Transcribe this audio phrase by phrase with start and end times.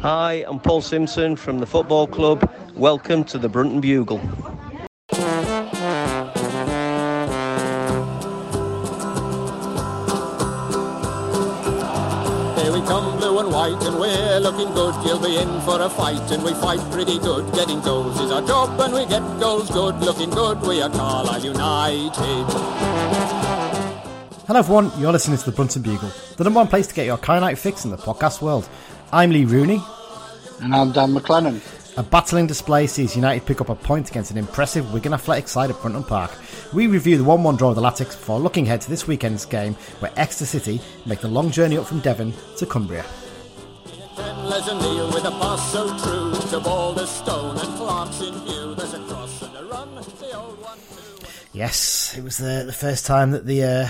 [0.00, 2.48] Hi, I'm Paul Simpson from the Football Club.
[2.74, 4.18] Welcome to the Brunton Bugle.
[4.18, 4.28] Here
[12.72, 14.94] we come, blue and white, and we're looking good.
[15.04, 17.52] You'll be in for a fight, and we fight pretty good.
[17.54, 19.96] Getting goals is our job, and we get goals good.
[20.00, 23.47] Looking good, we are Carlisle United.
[24.48, 24.90] Hello, everyone.
[24.98, 27.84] You're listening to the Brunton Bugle, the number one place to get your Kyanite fix
[27.84, 28.66] in the podcast world.
[29.12, 29.78] I'm Lee Rooney.
[30.62, 31.60] And I'm Dan MacLennan.
[31.98, 35.68] A battling display sees United pick up a point against an impressive Wigan Athletic side
[35.68, 36.30] at Brunton Park.
[36.72, 39.44] We review the 1 1 draw of the Latics before looking ahead to this weekend's
[39.44, 43.04] game where Exeter City make the long journey up from Devon to Cumbria.
[44.16, 48.74] Ten Les O'Neill with a pass so true to Balderstone and Clark's in view.
[48.76, 49.94] There's a cross and a run.
[49.94, 51.26] The old one too.
[51.52, 53.88] Yes, it was the, the first time that the uh,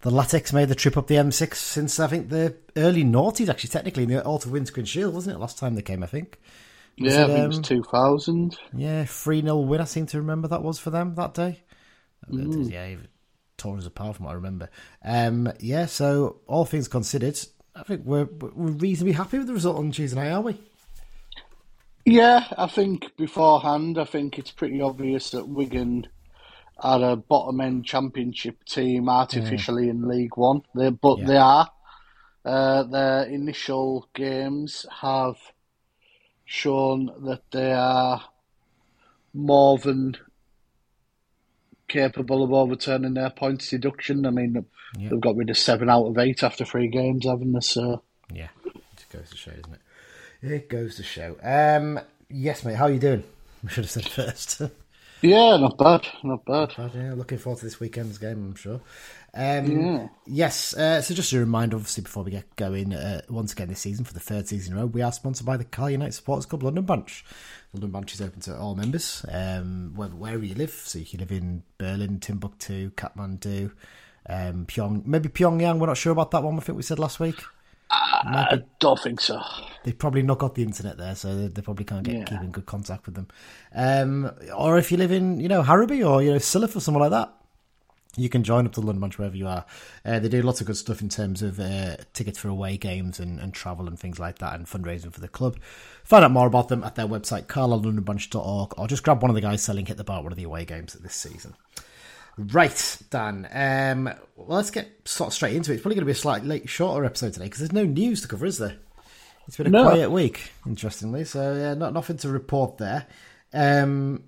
[0.00, 3.70] the Latics made the trip up the M6 since I think the early noughties, actually,
[3.70, 5.40] technically, in the Auto Windscreen Shield, wasn't it?
[5.40, 6.38] Last time they came, I think.
[7.00, 8.58] Was yeah, it, I think it was um, 2000.
[8.76, 11.62] Yeah, 3 0 win, I seem to remember that was for them that day.
[12.30, 12.70] Mm.
[12.70, 12.96] Yeah,
[13.56, 14.68] tore us apart from what I remember.
[15.04, 17.38] Um, yeah, so all things considered,
[17.74, 20.60] I think we're, we're reasonably happy with the result on Tuesday night, are we?
[22.04, 26.06] Yeah, I think beforehand, I think it's pretty obvious that Wigan
[26.80, 30.62] are a bottom end championship team artificially in League One.
[30.74, 31.26] They, but Yeah.
[31.26, 31.70] they are.
[32.44, 35.36] Uh, their initial games have
[36.44, 38.22] shown that they are
[39.34, 40.16] more than
[41.88, 44.24] capable of overturning their points deduction.
[44.26, 44.64] I mean,
[44.96, 45.08] Yeah.
[45.10, 47.60] they've got rid of seven out of eight after three games, haven't they?
[47.60, 48.02] So.
[48.32, 49.80] Yeah, it goes to show, doesn't it?
[50.52, 51.36] It goes to show.
[51.42, 51.98] Um,
[52.30, 53.24] yes, mate, how are you doing?
[53.64, 54.62] We should have said first.
[55.22, 56.74] Yeah, not bad, not bad.
[56.76, 58.80] But, yeah, looking forward to this weekend's game, I'm sure.
[59.34, 60.08] Um, Yeah.
[60.26, 63.80] Yes, uh, so just a reminder, obviously, before we get going, uh, once again this
[63.80, 66.12] season, for the third season in a row, we are sponsored by the Carl United
[66.12, 67.24] Supporters Club London Branch.
[67.72, 70.70] London Branch is open to all members, um, whether, wherever you live.
[70.72, 73.72] So you can live in Berlin, Timbuktu, Kathmandu,
[74.28, 75.78] um, Pyong, maybe Pyongyang.
[75.80, 76.56] We're not sure about that one.
[76.56, 77.42] I think we said last week.
[78.22, 79.40] Be I don't think so.
[79.84, 82.24] They've probably not got the internet there, so they, they probably can't get Yeah.
[82.24, 83.28] keep in good contact with them.
[83.74, 87.08] Um, or if you live in, you know, Harraby or you know Silloth or somewhere
[87.08, 87.34] like that,
[88.16, 89.64] you can join up to the London Bunch wherever you are.
[90.04, 93.20] Uh, they do lots of good stuff in terms of uh, tickets for away games
[93.20, 95.56] and, and travel and things like that, and fundraising for the club.
[96.02, 99.40] Find out more about them at their website, carlalondonbunch.org, or just grab one of the
[99.40, 101.54] guys selling hit the bar at one of the away games this season.
[102.38, 103.48] Right, Dan.
[103.52, 104.04] Um,
[104.36, 105.74] well, let's get sort of straight into it.
[105.74, 108.22] It's probably going to be a slightly late, shorter episode today because there's no news
[108.22, 108.76] to cover, is there?
[109.48, 109.84] It's been a No.
[109.84, 111.24] quiet week, interestingly.
[111.24, 113.06] So yeah, not nothing to report there.
[113.52, 114.22] Um,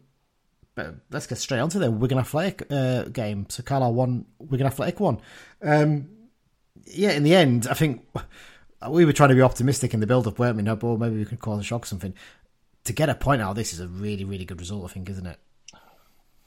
[0.75, 3.47] but let's get straight onto the Wigan Athletic uh, game.
[3.49, 5.21] So Carlisle won, Wigan Athletic won.
[5.63, 6.09] Um,
[6.87, 8.07] yeah, in the end, I think
[8.89, 10.63] we were trying to be optimistic in the build-up, weren't we?
[10.63, 12.15] No, but maybe we could cause a shock or something.
[12.85, 15.11] To get a point out of this is a really, really good result, I think,
[15.11, 15.39] isn't it?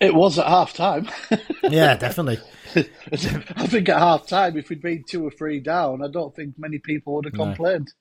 [0.04, 1.10] It was at half time.
[1.70, 2.40] Yeah, definitely.
[2.76, 6.56] I think at half time, if we'd been two or three down, I don't think
[6.58, 7.46] many people would have No.
[7.46, 7.94] complained.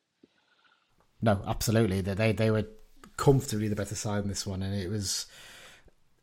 [1.23, 2.01] No, absolutely.
[2.01, 2.67] They they they were
[3.17, 5.27] comfortably the better side in this one, and it was.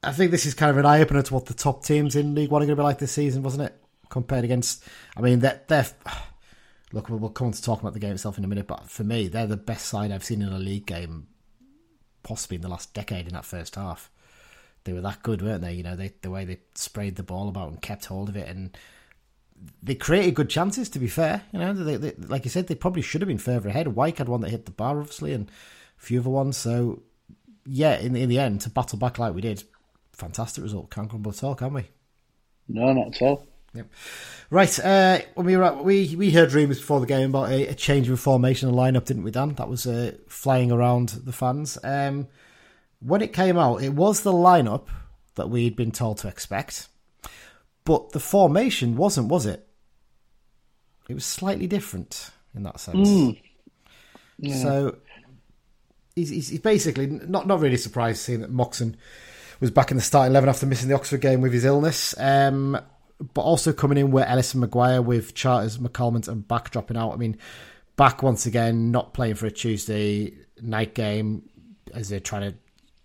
[0.04, 2.36] I think this is kind of an eye opener to what the top teams in
[2.36, 3.76] League One are going to be like this season, wasn't it?
[4.10, 4.84] Compared against,
[5.16, 5.86] I mean, they're, they're
[6.92, 7.10] look.
[7.10, 9.28] We'll come on to talk about the game itself in a minute, but for me,
[9.30, 11.28] they're the best side I've seen in a league game,
[12.24, 13.28] possibly in the last decade.
[13.28, 14.10] In that first half,
[14.90, 15.74] they were that good, weren't they?
[15.74, 18.48] You know, they, the way they sprayed the ball about and kept hold of it,
[18.48, 18.76] and
[19.84, 20.90] they created good chances.
[20.90, 23.38] To be fair, you know, they, they, like you said, they probably should have been
[23.38, 23.90] further ahead.
[23.90, 26.58] Wyke had one that hit the bar, obviously, and a few other ones.
[26.58, 27.04] So,
[27.68, 29.64] yeah, in in the end, to battle back like we did,
[30.12, 30.90] fantastic result.
[30.90, 31.86] Can't grumble at all, can we?
[32.68, 33.46] No, not at all.
[33.76, 33.92] Yep.
[34.50, 34.80] Right.
[34.80, 37.76] Uh, when we were at, we we heard rumours before the game about a, a
[37.76, 39.54] change of formation and lineup, didn't we, Dan?
[39.54, 41.78] That was uh, flying around the fans.
[41.84, 42.28] Um,
[43.00, 44.88] when it came out, it was the lineup
[45.36, 46.88] that we'd been told to expect,
[47.86, 49.68] but the formation wasn't, was it?
[51.08, 53.10] It was slightly different in that sense.
[54.62, 54.98] So
[56.16, 58.96] he's, he's he's basically not not really surprised seeing that Moxon
[59.60, 62.14] was back in the starting eleven after missing the Oxford game with his illness.
[62.20, 62.80] Um,
[63.34, 67.12] but also coming in were Ellison Maguire with Charters, McCalmont, and Back dropping out.
[67.12, 67.38] I mean,
[67.98, 71.50] Back once again not playing for a Tuesday night game
[71.94, 72.58] as they're trying to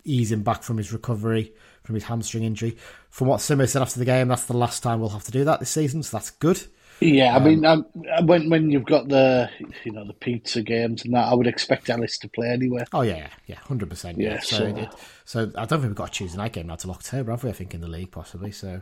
[0.05, 1.53] him back from his recovery
[1.85, 2.77] from his hamstring injury.
[3.11, 5.45] From what Simmo said after the game, that's the last time we'll have to do
[5.45, 6.63] that this season, so that's good.
[7.01, 7.85] Yeah, I mean, um,
[8.23, 9.51] when when you've got the
[9.85, 12.85] you know the pizza games and that, I would expect Ellis to play anyway.
[12.93, 14.19] Oh yeah, yeah, hundred percent.
[14.19, 14.35] Yeah.
[14.35, 14.89] Yeah, So, so- it,
[15.25, 17.45] so I don't think we've got to a Tuesday night game now till October, have
[17.45, 17.51] we?
[17.51, 18.51] I think in the league possibly.
[18.53, 18.81] So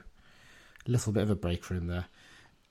[0.86, 2.06] a little bit of a break for him there.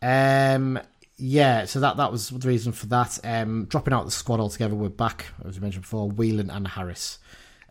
[0.04, 0.80] Um,
[1.18, 3.20] yeah, so that that was the reason for that.
[3.24, 7.18] Um, dropping out the squad altogether, we're back, as we mentioned before, Whelan and Harris.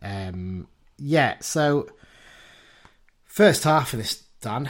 [0.02, 0.66] Um,
[0.98, 1.88] yeah, so
[3.24, 4.68] first half of this, Dan,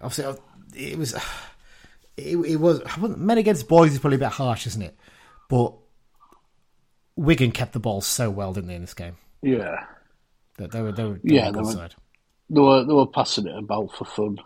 [0.00, 0.36] obviously uh,
[0.74, 1.14] it was,
[2.16, 4.96] it, it was, men against boys is probably a bit harsh, isn't it?
[5.48, 5.74] But
[7.16, 9.16] Wigan kept the ball so well, didn't they, in this game?
[9.42, 9.84] Yeah.
[10.58, 11.88] They, they were, they were, they Yeah, were they were-
[12.52, 14.38] They were they were passing it about for fun.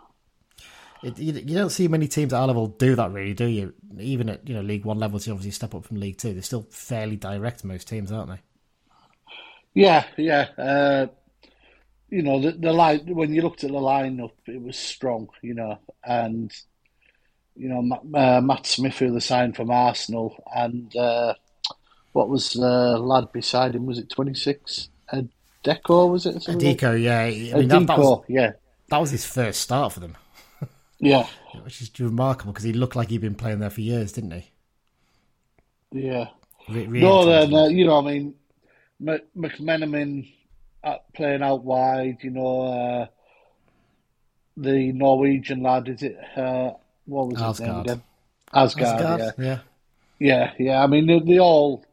[1.03, 3.73] It, you, you don't see many teams at our level do that, really, do you?
[3.99, 6.33] Even at you know League One levels, you obviously step up from League Two.
[6.33, 8.39] They're still fairly direct, most teams, aren't they?
[9.75, 10.47] Yeah, yeah.
[10.57, 11.07] Uh,
[12.09, 15.27] you know, the, the line when you looked at the lineup, it was strong.
[15.41, 16.51] You know, and
[17.55, 21.33] you know uh, Matt Smith, who they signed from Arsenal, and uh,
[22.13, 23.85] what was the lad beside him?
[23.85, 24.89] Was it twenty six?
[25.09, 25.25] A
[25.63, 26.47] Deco was it?
[26.47, 27.23] like- Deco, yeah.
[27.55, 28.51] I mean, that, that, was, yeah,
[28.89, 30.15] that was his first start for them,
[30.99, 31.27] yeah,
[31.63, 34.51] which is remarkable because he looked like he'd been playing there for years, didn't he?
[35.91, 36.27] yeah.
[36.69, 38.33] Re- No, then uh, you know, I mean,
[39.01, 40.31] M- McManaman
[40.83, 42.17] uh, playing out wide.
[42.21, 43.07] You know, uh,
[44.57, 46.17] the Norwegian lad is it?
[46.35, 46.71] Uh,
[47.05, 47.81] what was his name Aasgaard.
[47.83, 48.01] again?
[48.53, 49.01] Aasgaard.
[49.01, 49.59] Aasgaard, Yeah, yeah.
[50.19, 50.83] yeah, yeah.
[50.83, 51.83] I mean, they, they all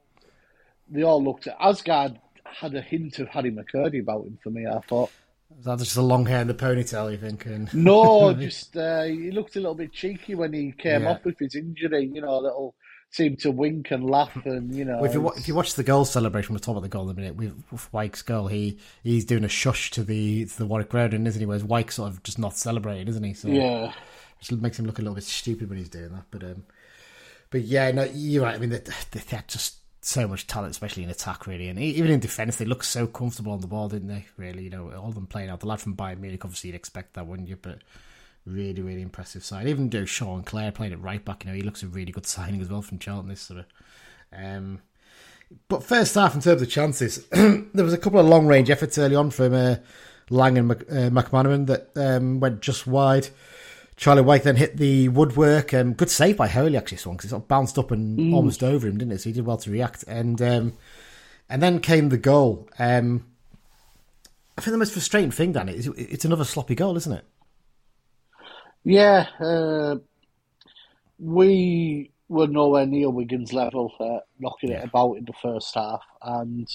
[0.88, 4.66] they all looked at Aasgaard had a hint of Harry McKirdy about him for me.
[4.66, 5.10] I thought.
[5.58, 7.44] Is that just a long hair and the ponytail, you think?
[7.46, 11.10] And No, just uh, he looked a little bit cheeky when he came Yeah.
[11.12, 12.10] off with his injury.
[12.12, 12.74] You know, a little
[13.12, 14.96] seemed to wink and laugh, and you know.
[14.96, 17.10] Well, if you if you watch the goal celebration, we'll talk about the goal in
[17.10, 17.36] a minute.
[17.36, 21.14] With, with Wyke's goal, he he's doing a shush to the to the Warwick Road
[21.14, 21.46] End, isn't he?
[21.46, 23.34] Whereas Wyke sort of just not celebrating, isn't he?
[23.34, 23.92] So yeah.
[24.40, 26.24] which makes him look a little bit stupid when he's doing that.
[26.30, 26.64] But um,
[27.50, 28.56] but yeah, no, you're right.
[28.56, 32.10] I mean, they, they had just so much talent, especially in attack, really, and even
[32.10, 34.26] in defence, they look so comfortable on the ball, didn't they?
[34.36, 35.60] Really, you know, all of them playing out.
[35.60, 37.56] The lad from Bayern Munich, obviously, you'd expect that, wouldn't you?
[37.60, 37.78] But
[38.46, 39.66] really, really impressive side.
[39.66, 42.26] Even though Sean Clare playing it right back, you know, he looks a really good
[42.26, 43.28] signing as well from Charlton.
[43.28, 43.66] This sort of.
[44.32, 44.80] Um,
[45.68, 48.96] but first half, in terms of chances, there was a couple of long range efforts
[48.96, 49.76] early on from uh,
[50.30, 53.28] Lang and Mc, uh, McManaman that um, went just wide.
[53.96, 55.74] Charlie White then hit the woodwork.
[55.74, 58.62] Um, good save by Hurley actually, Swan, because it sort of bounced up and almost
[58.62, 59.20] over him, didn't it?
[59.20, 60.04] So he did well to react.
[60.08, 60.72] And um,
[61.48, 62.68] and then came the goal.
[62.78, 63.26] Um,
[64.56, 67.24] I think the most frustrating thing, Dan, is it's another sloppy goal, isn't it?
[68.84, 69.96] Yeah, uh,
[71.18, 76.68] we were nowhere near Wigan's level, uh, knocking it about in the first half, and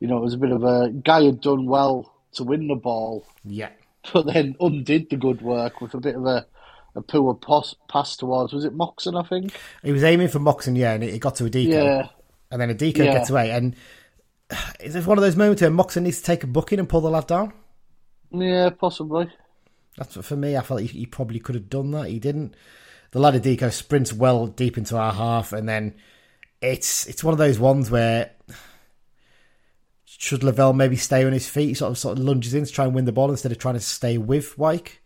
[0.00, 2.76] you know it was a bit of a guy had done well to win the
[2.76, 3.70] ball, Yeah.
[4.12, 6.46] but then undid the good work with a bit of a,
[6.94, 9.58] a poor pass, pass towards was it Moxon, I think.
[9.82, 11.68] He was aiming for Moxon, yeah, and it got to Adiko.
[11.72, 12.08] Yeah,
[12.50, 13.12] And then Adiko Yeah.
[13.14, 13.50] gets away.
[13.50, 13.74] And
[14.80, 17.00] it's just one of those moments where Moxon needs to take a booking and pull
[17.00, 17.52] the lad down.
[18.30, 19.28] yeah, possibly.
[19.98, 20.56] That's for me.
[20.56, 22.08] I felt he, he probably could have done that.
[22.08, 22.54] He didn't.
[23.10, 25.94] The lad Deco sprints well deep into our half, and then
[26.60, 28.30] it's it's one of those ones where
[30.04, 31.68] should Lavelle maybe stay on his feet?
[31.68, 33.58] He sort of sort of lunges in to try and win the ball instead of
[33.58, 35.02] trying to stay with Wyke.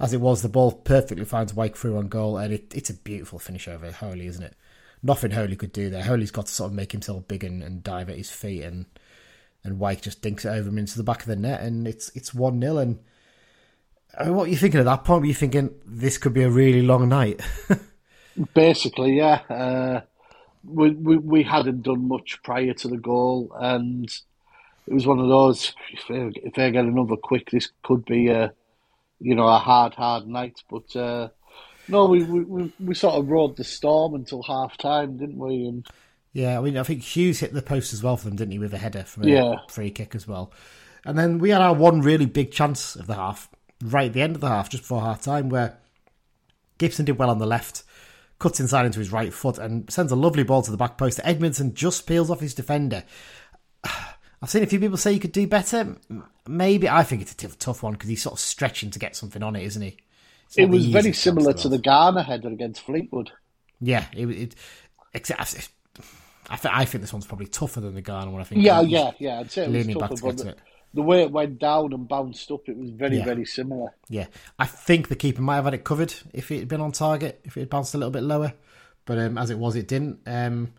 [0.00, 2.94] As it was, the ball perfectly finds Wyke through on goal, and it, it's a
[2.94, 4.56] beautiful finish over Holy, isn't it?
[5.02, 6.02] Nothing Holy could do there.
[6.02, 8.86] Holy's got to sort of make himself big and, and dive at his feet, and
[9.62, 12.10] and Wyke just dinks it over him into the back of the net, and it's
[12.16, 12.98] it's one 0 And
[14.18, 15.22] I mean, what were you thinking at that point?
[15.22, 17.40] Were you thinking this could be a really long night?
[18.54, 19.40] Basically, yeah.
[19.50, 20.00] Uh,
[20.64, 24.08] we, we we hadn't done much prior to the goal, and
[24.86, 25.74] it was one of those.
[25.92, 28.54] If they, if they get another quick, this could be a
[29.20, 30.62] you know a hard, hard night.
[30.70, 31.28] But uh,
[31.88, 35.66] no, we, we we we sort of rode the storm until half time, didn't we?
[35.66, 35.86] And
[36.32, 38.58] Yeah, I mean, I think Hughes hit the post as well for them, didn't he,
[38.58, 39.54] with a header from a Yeah.
[39.68, 40.52] free kick as well.
[41.04, 43.48] And then we had our one really big chance of the half,
[43.82, 45.78] right at the end of the half, just before half time, where
[46.78, 47.82] Gibson did well on the left,
[48.38, 51.20] cuts inside into his right foot, and sends a lovely ball to the back post.
[51.24, 53.04] Edmondson just peels off his defender.
[53.84, 55.96] I've seen a few people say he could do better.
[56.48, 59.14] Maybe I think it's a t- tough one because he's sort of stretching to get
[59.14, 59.96] something on it, isn't he?
[60.46, 61.78] It's it was very similar to to the.
[61.78, 63.30] Garner header against Fleetwood.
[63.80, 64.54] Yeah, it, it
[65.14, 65.70] except
[66.50, 68.40] I, th- I think this one's probably tougher than the Garner one.
[68.40, 68.62] I think.
[68.64, 69.40] Yeah, yeah, yeah.
[69.40, 70.58] I'd say it was leaning back tougher, to to it.
[70.94, 73.24] The way it went down and bounced up, it was very, Yeah.
[73.24, 73.94] very similar.
[74.08, 74.26] Yeah,
[74.58, 77.40] I think the keeper might have had it covered if it had been on target,
[77.44, 78.52] if it had bounced a little bit lower.
[79.06, 80.20] But um, as it was, it didn't.
[80.26, 80.74] Um,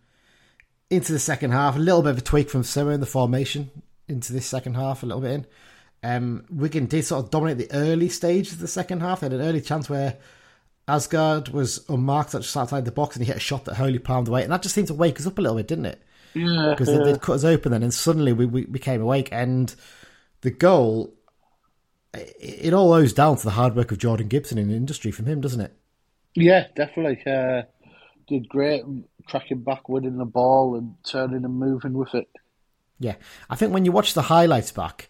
[0.89, 3.71] into the second half, a little bit of a tweak from Simmo in the formation
[4.07, 5.45] into this second half, a little bit in.
[6.03, 9.21] Um, Wigan did sort of dominate the early stage of the second half.
[9.21, 10.17] They had an early chance where
[10.87, 14.27] Aasgaard was unmarked just outside the box and he hit a shot that Holy palmed
[14.27, 14.43] away.
[14.43, 16.01] And that just seemed to wake us up a little bit, didn't it?
[16.33, 19.29] Yeah, because they they'd cut us open then, and suddenly we, we became awake.
[19.31, 19.73] And
[20.43, 21.13] the goal,
[22.13, 25.25] it, all owes down to the hard work of Jordan Gibson in the industry from
[25.25, 25.75] him, doesn't it?
[26.35, 27.23] Yeah, definitely.
[27.25, 27.63] Uh,
[28.27, 28.83] did great,
[29.27, 32.27] tracking back, winning the ball, and turning and moving with it.
[32.99, 33.15] Yeah,
[33.49, 35.09] I think when you watch the highlights back,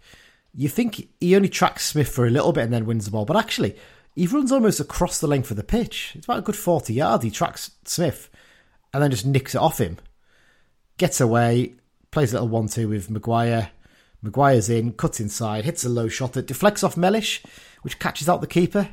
[0.54, 3.26] you think he only tracks Smith for a little bit and then wins the ball,
[3.26, 3.76] but actually,
[4.16, 6.14] he runs almost across the length of the pitch.
[6.16, 7.24] It's about a good forty yards.
[7.24, 8.30] He tracks Smith
[8.94, 9.98] and then just nicks it off him,
[10.98, 11.74] gets away,
[12.12, 13.72] plays a little one-two with Maguire.
[14.24, 17.44] Maguire's in, cuts inside, hits a low shot that deflects off Mellish,
[17.82, 18.90] which catches out the keeper.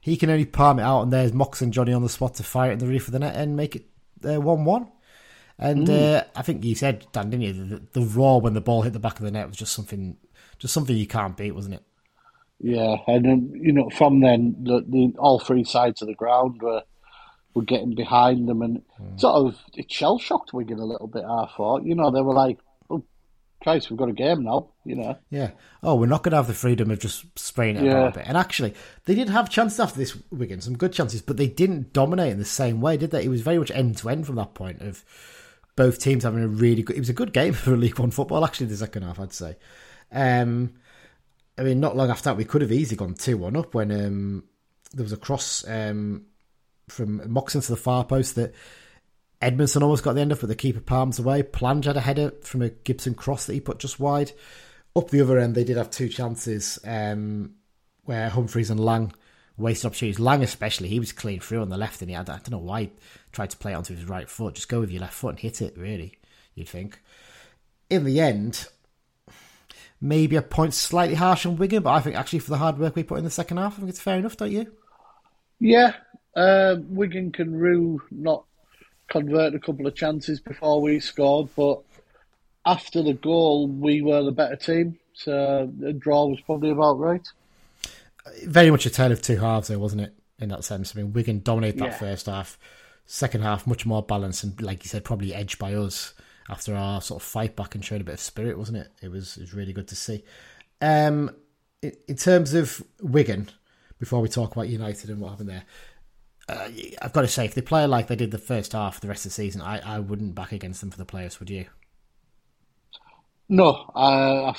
[0.00, 2.42] He can only palm it out, and there's Mox and Johnny on the spot to
[2.42, 3.86] fire it in the roof of the net and make it
[4.28, 4.88] uh, 1 1.
[5.58, 7.52] And uh, I think you said, Dan, didn't you?
[7.52, 10.16] The, the roar when the ball hit the back of the net was just something,
[10.58, 11.82] just something you can't beat, wasn't it?
[12.58, 16.62] Yeah, and then, you know, from then, the, the all three sides of the ground
[16.62, 16.82] were
[17.54, 18.82] were getting behind them, and
[19.16, 21.24] sort of it shell shocked Wigan a little bit.
[21.24, 22.71] I thought, you know, they were like, "Oh,
[23.62, 25.16] Christ, we've got a game now," you know.
[25.30, 25.50] Yeah.
[25.82, 27.92] Oh, we're not going to have the freedom of just spraying it Yeah.
[27.92, 28.28] about a bit.
[28.28, 31.92] And actually, they did have chances after this Wigan, some good chances, but they didn't
[31.92, 33.24] dominate in the same way, did they?
[33.24, 35.04] It was very much end to end from that point of
[35.76, 36.96] both teams having a really good.
[36.96, 39.56] It was a good game for League One football, actually, the second half, I'd say.
[40.10, 40.74] Um,
[41.58, 43.90] I mean, not long after that, we could have easily gone 2 1 up when
[43.92, 44.44] um,
[44.92, 46.26] there was a cross um,
[46.88, 48.54] from Moxon to the far post that
[49.42, 51.42] Edmondson almost got the end of, but the keeper palms away.
[51.42, 54.32] Plange had a header from a Gibson cross that he put just wide.
[54.94, 57.54] Up the other end, they did have two chances um,
[58.04, 59.12] where Humphrys and Lang
[59.56, 60.20] wasted opportunities.
[60.20, 62.58] Lang, especially, he was clean through on the left, and he had, I don't know
[62.58, 62.90] why, he
[63.32, 64.54] tried to play it onto his right foot.
[64.54, 66.18] Just go with your left foot and hit it, really,
[66.54, 67.00] you'd think.
[67.90, 68.68] In the end,
[70.00, 72.94] maybe a point slightly harsh on Wigan, but I think actually for the hard work
[72.94, 74.70] we put in the second half, I think it's fair enough, don't you?
[75.58, 75.94] Yeah,
[76.36, 78.44] uh, Wigan can rue not
[79.12, 81.82] convert a couple of chances before we scored, but
[82.64, 84.98] after the goal, we were the better team.
[85.14, 87.26] So the draw was probably about right.
[88.46, 90.14] very much a tale of two halves, though, wasn't it?
[90.38, 91.98] In that sense, I mean, Wigan dominated that Yeah.
[91.98, 92.58] first half.
[93.04, 96.14] Second half, much more balanced and, like you said, probably edged by us
[96.48, 98.88] after our sort of fight back and showed a bit of spirit, wasn't it?
[99.02, 100.24] It was it was really good to see.
[100.80, 101.30] Um,
[101.82, 103.50] in, in terms of Wigan,
[103.98, 105.64] before we talk about United and what happened there,
[106.48, 106.68] uh,
[107.00, 109.24] I've got to say, if they play like they did the first half, the rest
[109.26, 111.38] of the season, I, I wouldn't back against them for the playoffs.
[111.40, 111.66] would you?
[113.48, 114.54] No, uh,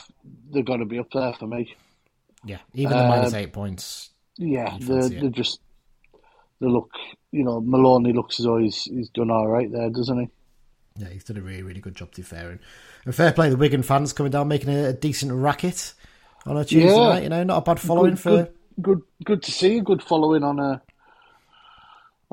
[0.52, 1.76] they're going to be up there for me.
[2.44, 4.12] Yeah, even the Um, minus eight points.
[4.38, 5.60] Yeah, they're, they're just
[6.60, 6.92] they look.
[7.32, 10.28] You know, Maloney looks as though he's he's done all right there, doesn't he?
[10.98, 12.52] Yeah, he's done a really, really good job, to be fair.
[12.52, 12.60] And,
[13.06, 15.94] and fair play, the Wigan fans coming down making a, a decent racket
[16.46, 17.02] on a Tuesday Yeah.
[17.02, 17.24] night.
[17.24, 18.48] You know, not a bad following good, for.
[18.48, 20.82] good, good, good to see a good following on a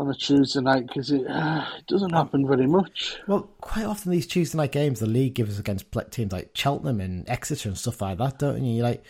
[0.01, 3.19] on a Tuesday night because it, uh, it doesn't happen very much.
[3.27, 7.03] Well, quite often these Tuesday night games, the league gives us against teams like Cheltenham
[7.03, 8.77] and Exeter and stuff like that, don't you?
[8.77, 9.05] You're like,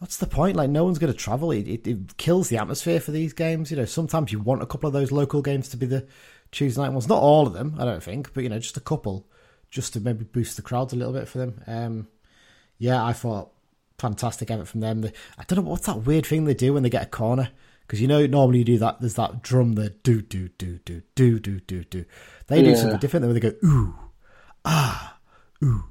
[0.00, 0.54] what's the point?
[0.54, 1.50] Like, no one's going to travel.
[1.50, 3.70] It, it, it kills the atmosphere for these games.
[3.70, 6.06] You know, sometimes you want a couple of those local games to be the
[6.52, 7.08] Tuesday night ones.
[7.08, 9.26] Not all of them, I don't think, but you know, just a couple,
[9.70, 11.62] just to maybe boost the crowds a little bit for them.
[11.66, 12.08] Um,
[12.76, 13.50] yeah, I thought
[13.98, 15.00] fantastic effort from them.
[15.00, 17.48] The, I don't know what's that weird thing they do when they get a corner.
[17.88, 19.00] Because you know normally you do that.
[19.00, 22.04] There's that drum, the do do do do do do do do.
[22.46, 23.24] They do something different.
[23.24, 23.94] Where they go ooh,
[24.66, 25.16] ah,
[25.64, 25.84] ooh,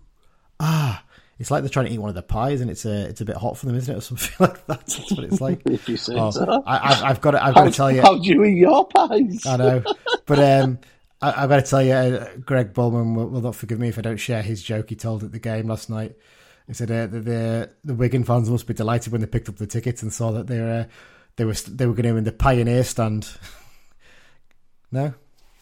[0.60, 1.04] ah.
[1.40, 3.26] It's like they're trying to eat one of their pies, and it's a it's a
[3.26, 4.86] bit hot for them, isn't it, or something like that?
[4.86, 5.62] That's what it's like.
[5.66, 6.64] If you say Oh, so.
[6.68, 8.02] I, I've, I've got to, I've got to tell you.
[8.04, 9.44] how do you eat your pies?
[9.48, 9.84] I know,
[10.28, 10.80] but um,
[11.20, 13.98] I, I've got to tell you, uh, Greg Bullman will, will not forgive me if
[13.98, 16.16] I don't share his joke he told at the game last night.
[16.68, 19.56] He said uh, the, the the Wigan fans must be delighted when they picked up
[19.56, 20.86] the tickets and saw that they were uh,
[21.38, 23.30] they were they were going to in the Pioneer stand.
[24.92, 25.14] no,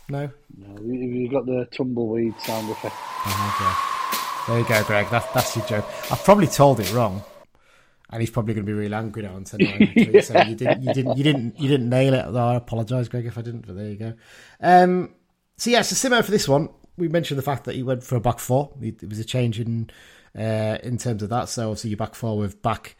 [0.09, 0.31] no.
[0.57, 2.95] No, you, got the tumbleweed sound effect.
[2.97, 4.51] Oh, okay.
[4.51, 5.07] There you go, Greg.
[5.09, 5.85] That's that's your joke.
[6.11, 7.23] I've probably told it wrong,
[8.09, 10.93] and he's probably going to be really angry now and me a you didn't, you
[10.93, 12.31] didn't, you didn't, you didn't nail it.
[12.31, 13.67] Though I apologise, Greg, if I didn't.
[13.67, 14.13] But there you go.
[14.61, 15.13] Um,
[15.57, 18.15] so yeah, so Simmo for this one, we mentioned the fact that he went for
[18.15, 18.71] a back four.
[18.81, 19.89] It it was a change in
[20.37, 21.49] uh, in terms of that.
[21.49, 22.95] So obviously your back four with back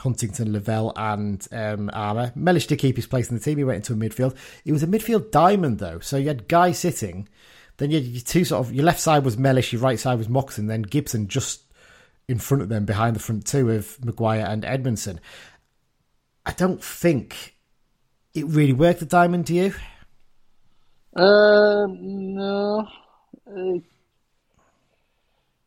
[0.00, 2.32] Huntington, Lavelle, and um, Armer.
[2.34, 3.58] Mellish did keep his place in the team.
[3.58, 4.36] He went into a midfield.
[4.64, 6.00] It was a midfield diamond though.
[6.00, 7.28] So you had Guy sitting.
[7.76, 10.18] Then you had your two sort of your left side was Mellish, your right side
[10.18, 11.62] was Moxon, then Gibson just
[12.28, 15.18] in front of them behind the front two of Maguire and Edmondson.
[16.44, 17.56] I don't think
[18.34, 19.74] it really worked the diamond, do you?
[21.16, 22.86] Um, no.
[23.46, 23.78] Uh,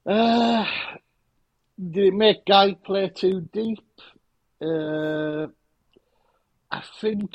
[0.10, 0.66] uh,
[1.92, 3.80] did it make Guy play too deep?
[4.64, 5.48] Uh,
[6.72, 7.32] I think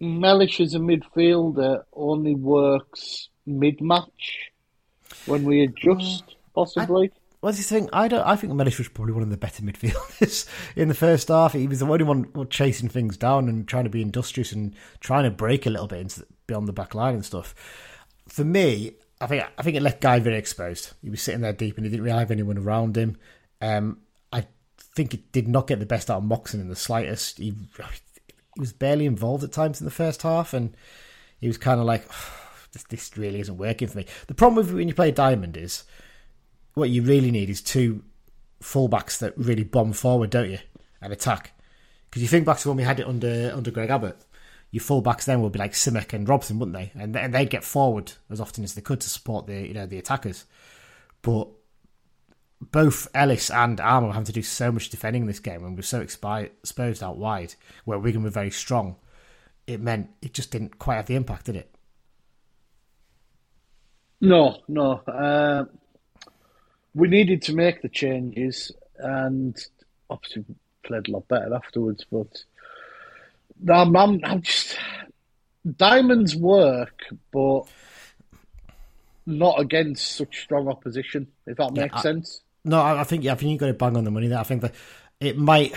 [0.00, 4.52] Mellish as a midfielder only works mid-match
[5.26, 7.10] when we adjust, possibly.
[7.40, 7.88] What's his thing?
[7.92, 8.26] I don't.
[8.26, 11.52] I think Mellish was probably one of the better midfielders in the first half.
[11.52, 15.24] He was the only one chasing things down and trying to be industrious and trying
[15.24, 17.54] to break a little bit into beyond the back line and stuff.
[18.28, 20.92] for me, I think I think it left Guy very exposed.
[21.02, 23.16] He was sitting there deep and he didn't really have anyone around him.
[23.60, 24.07] Um, I
[24.98, 27.38] think it did not get the best out of Moxon in the slightest.
[27.38, 30.76] He, he was barely involved at times in the first half, and
[31.40, 32.04] he was kind of like,
[32.72, 34.06] this, this really isn't working for me.
[34.26, 35.84] The problem with when you play Diamond is
[36.74, 38.02] what you really need is two
[38.60, 40.58] fullbacks that really bomb forward, don't you,
[41.00, 41.52] and attack.
[42.10, 44.16] Because you think back to when we had it under under Greg Abbott,
[44.72, 46.90] your fullbacks then would be like Simek and Robson, wouldn't they?
[47.00, 49.86] And, and they'd get forward as often as they could to support the you know
[49.86, 50.44] the attackers.
[51.22, 51.48] But
[52.60, 55.82] both Ellis and Armer having to do so much defending in this game and we're
[55.82, 58.96] so exposed out wide, where Wigan were very strong,
[59.66, 61.74] it meant it just didn't quite have the impact, did it?
[64.20, 64.94] No, no.
[65.06, 65.64] Uh,
[66.94, 69.56] we needed to make the changes, and
[70.10, 70.44] obviously
[70.82, 72.04] played a lot better afterwards.
[72.10, 72.42] But
[73.72, 74.76] I'm, I'm, I'm just
[75.76, 77.62] diamonds work, but
[79.26, 81.28] not against such strong opposition.
[81.46, 82.40] If that makes I, sense.
[82.68, 84.38] No, I think yeah, I think you got to bang on the money there.
[84.38, 84.74] I think that
[85.20, 85.74] it might.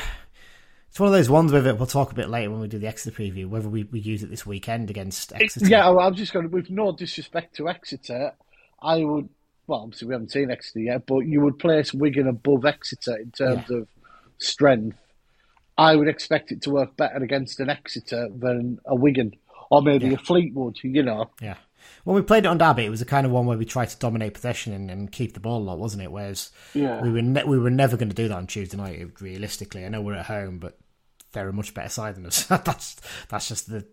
[0.89, 1.77] It's one of those ones with it.
[1.77, 4.23] We'll talk a bit later when we do the Exeter preview whether we, we use
[4.23, 5.67] it this weekend against Exeter.
[5.67, 8.33] Yeah, well, I'm just going to, with no disrespect to Exeter,
[8.81, 9.29] I would.
[9.67, 13.31] Well, obviously we haven't seen Exeter yet, but you would place Wigan above Exeter in
[13.31, 13.77] terms yeah.
[13.77, 13.87] of
[14.37, 14.97] strength.
[15.77, 19.33] I would expect it to work better against an Exeter than a Wigan
[19.69, 20.15] or maybe yeah.
[20.15, 20.77] a Fleetwood.
[20.83, 21.29] You know.
[21.41, 21.55] Yeah.
[22.03, 23.89] When we played it on Derby, it was the kind of one where we tried
[23.89, 26.11] to dominate possession and, and keep the ball a lot, wasn't it?
[26.11, 27.01] Whereas yeah.
[27.01, 29.21] we were ne- we were never going to do that on Tuesday night.
[29.21, 30.77] Realistically, I know we're at home, but
[31.31, 32.43] they're a much better side than us.
[32.65, 32.97] that's
[33.29, 33.85] that's just the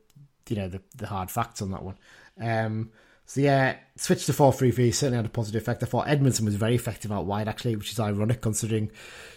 [0.48, 1.98] you know the the hard facts on that one.
[2.40, 2.90] Um,
[3.28, 5.82] so yeah, switch to four three three certainly had a positive effect.
[5.82, 8.90] I thought Edmondson was very effective out wide actually, which is ironic considering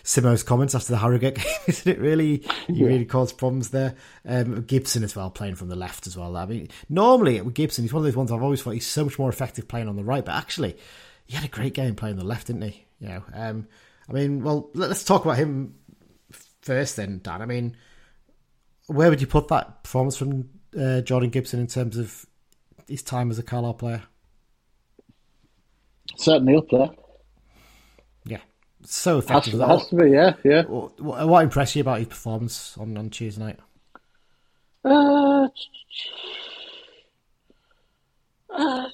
[0.03, 1.53] Simmo's comments after the Harrogate game.
[1.67, 2.37] Isn't it really?
[2.67, 2.87] He yeah.
[2.87, 3.95] really caused problems there.
[4.25, 6.37] Um, Gibson as well playing from the left as well.
[6.37, 9.03] I mean, normally with Gibson, he's one of those ones I've always thought he's so
[9.03, 10.77] much more effective playing on the right, but actually
[11.25, 12.85] he had a great game playing the left, didn't he?
[12.99, 13.67] You know, um,
[14.09, 15.75] I mean, well, let's talk about him
[16.61, 17.41] first then, Dan.
[17.41, 17.75] I mean,
[18.87, 20.47] where would you put that performance from
[20.79, 22.25] uh, Jordan Gibson in terms of
[22.91, 24.03] his time as a Carlisle player?
[26.15, 26.89] Certainly up there.
[28.25, 28.41] Yeah,
[28.83, 29.59] so effective.
[29.59, 30.63] Has, has to be, yeah, yeah.
[30.63, 33.59] What, what, impressed you about his performance on, on Tuesday night?
[34.83, 35.47] Uh,
[38.53, 38.87] uh,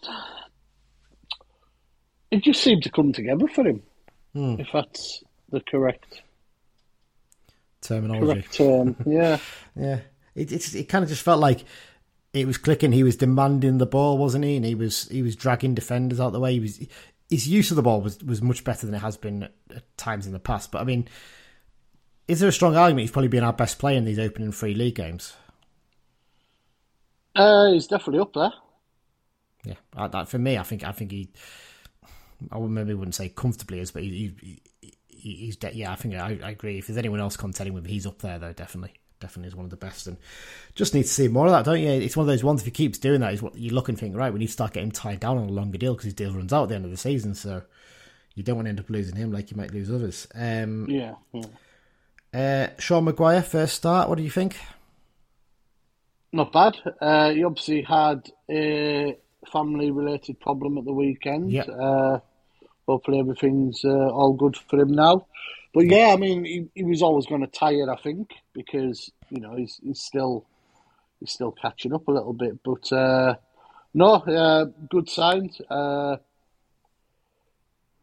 [2.31, 3.81] it just seemed to come together for him,
[4.33, 4.55] hmm.
[4.59, 6.21] if that's the correct
[7.81, 8.25] terminology.
[8.25, 9.39] Correct term, yeah,
[9.75, 9.99] yeah.
[10.35, 11.63] It, it it kind of just felt like
[12.41, 12.91] it was clicking.
[12.91, 14.55] He was demanding the ball, wasn't he?
[14.55, 16.53] And he was he was dragging defenders out the way.
[16.53, 16.87] He was
[17.29, 20.25] his use of the ball was was much better than it has been at times
[20.25, 20.71] in the past.
[20.71, 21.07] But I mean,
[22.27, 24.73] is there a strong argument he's probably been our best player in these opening three
[24.73, 25.33] league games?
[27.35, 28.51] Uh, he's definitely up there.
[29.63, 31.29] Yeah, that, for me, I think I think he.
[32.51, 34.61] I maybe wouldn't say comfortably is, but he, he,
[35.07, 35.91] he he's de- yeah.
[35.91, 36.77] I think I, I agree.
[36.77, 39.65] If there's anyone else contending with him, he's up there though, definitely definitely is one
[39.65, 40.07] of the best.
[40.07, 40.17] And
[40.75, 41.89] just need to see more of that, don't you?
[41.89, 42.61] It's one of those ones.
[42.61, 44.31] If he keeps doing that, is what you look and think, right?
[44.31, 46.33] We need to start getting him tied down on a longer deal because his deal
[46.33, 47.35] runs out at the end of the season.
[47.35, 47.63] So
[48.35, 50.27] you don't want to end up losing him like you might lose others.
[50.35, 51.15] Um, yeah.
[51.33, 51.45] yeah.
[52.33, 54.09] Uh, Sean Maguire, first start.
[54.09, 54.57] What do you think?
[56.31, 56.77] Not bad.
[57.01, 59.17] Uh, he obviously had a
[59.51, 61.51] family-related problem at the weekend.
[61.51, 61.63] Yeah.
[61.63, 62.19] Uh,
[62.87, 65.25] hopefully everything's uh, all good for him now.
[65.77, 69.39] But yeah, I mean, he, he was always going to tire, I think, because you
[69.39, 70.43] know he's he's still
[71.19, 72.57] he's still catching up a little bit.
[72.63, 73.35] But uh,
[73.93, 75.61] no, uh, good signs.
[75.69, 76.17] Uh,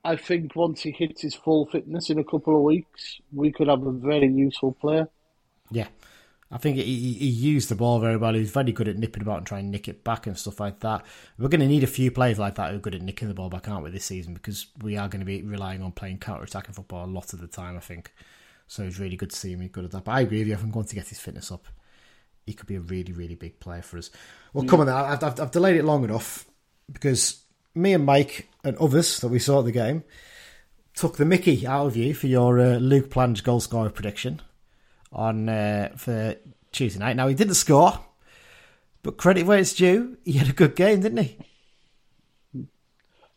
[0.05, 3.67] I think once he hits his full fitness in a couple of weeks, we could
[3.67, 5.09] have a very useful player.
[5.73, 5.89] Yeah,
[6.55, 8.33] I think he, he used the ball very well.
[8.33, 10.79] He's very good at nipping about and trying to nick it back and stuff like
[10.81, 11.05] that.
[11.37, 13.35] We're going to need a few players like that who are good at nicking the
[13.35, 14.35] ball back, aren't we, this season?
[14.35, 17.41] Because we are going to be relying on playing counter attacking football a lot of
[17.41, 18.13] the time, I think.
[18.69, 20.05] So it's really good to see him good at that.
[20.05, 20.55] But I agree with you.
[20.55, 21.67] If I'm going to get his fitness up,
[22.47, 24.13] he could be a really, really big player for us.
[24.53, 24.69] Well, mm.
[24.69, 26.47] come on, I've, I've, I've delayed it long enough
[26.93, 27.43] because
[27.75, 30.05] me and Mike and others that we saw at the game
[30.95, 34.41] took the Mickey out of you for your uh, Luke Plange goal scorer prediction
[35.15, 36.37] on uh, for
[36.73, 37.17] Tuesday night.
[37.17, 38.01] Now he didn't score,
[39.03, 41.39] but credit where it's due, he had a good game, didn't he?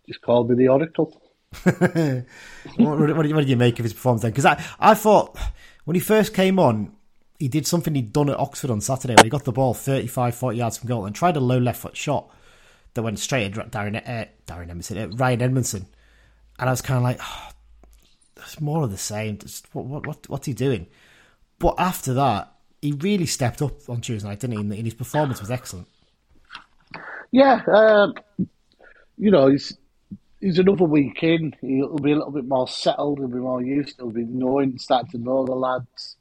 [0.08, 1.22] Just called me the Oracle.
[1.64, 2.26] what,
[2.78, 4.32] what, what, did you make of his performance then?
[4.32, 5.38] Because I, I thought
[5.86, 6.94] when he first came on,
[7.40, 10.36] he did something he'd done at Oxford on Saturday where he got the ball 35,
[10.36, 12.30] 40 yards from goal and tried a low left foot shot
[12.94, 15.86] that went straight at Darren, uh, Darren Emerson, uh, Ryan Edmondson.
[16.60, 17.50] And I was kind of like, oh,
[18.38, 19.38] it's more of the same.
[19.38, 20.88] Just, what, what, what's he doing?
[21.60, 24.78] But after that, he really stepped up on Tuesday night, didn't he?
[24.78, 25.88] And his performance was excellent.
[27.32, 28.12] Yeah, uh,
[29.18, 29.78] you know, he's
[30.40, 31.54] he's another week in.
[31.62, 33.20] He'll be a little bit more settled.
[33.20, 33.96] He'll be more used.
[33.98, 36.16] He'll be knowing, starting to know the lads,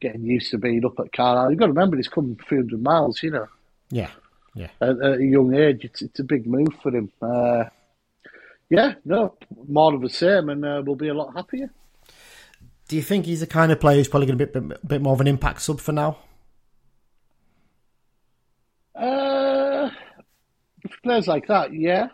[0.00, 1.50] getting used to being up at Carlisle.
[1.50, 3.22] You've got to remember he's come 300 miles.
[3.22, 3.46] You know,
[3.90, 4.10] Yeah,
[4.54, 4.68] yeah.
[4.80, 7.10] at, at a young age, it's it's a big move for him.
[7.22, 7.64] Uh,
[8.68, 9.36] yeah, no,
[9.68, 11.70] more of the same, and uh, we'll be a lot happier.
[12.88, 14.86] Do you think he's the kind of player who's probably going to be a bit,
[14.88, 16.18] bit more of an impact sub for now?
[18.94, 19.90] Uh,
[21.02, 22.08] players like that, yeah.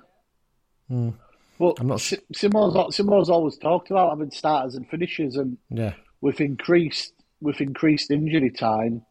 [0.89, 5.95] But I'm not- Si- Simmo's Simmo's always talked about having starters and finishers, and Yeah,
[6.21, 9.03] with increased with increased injury time,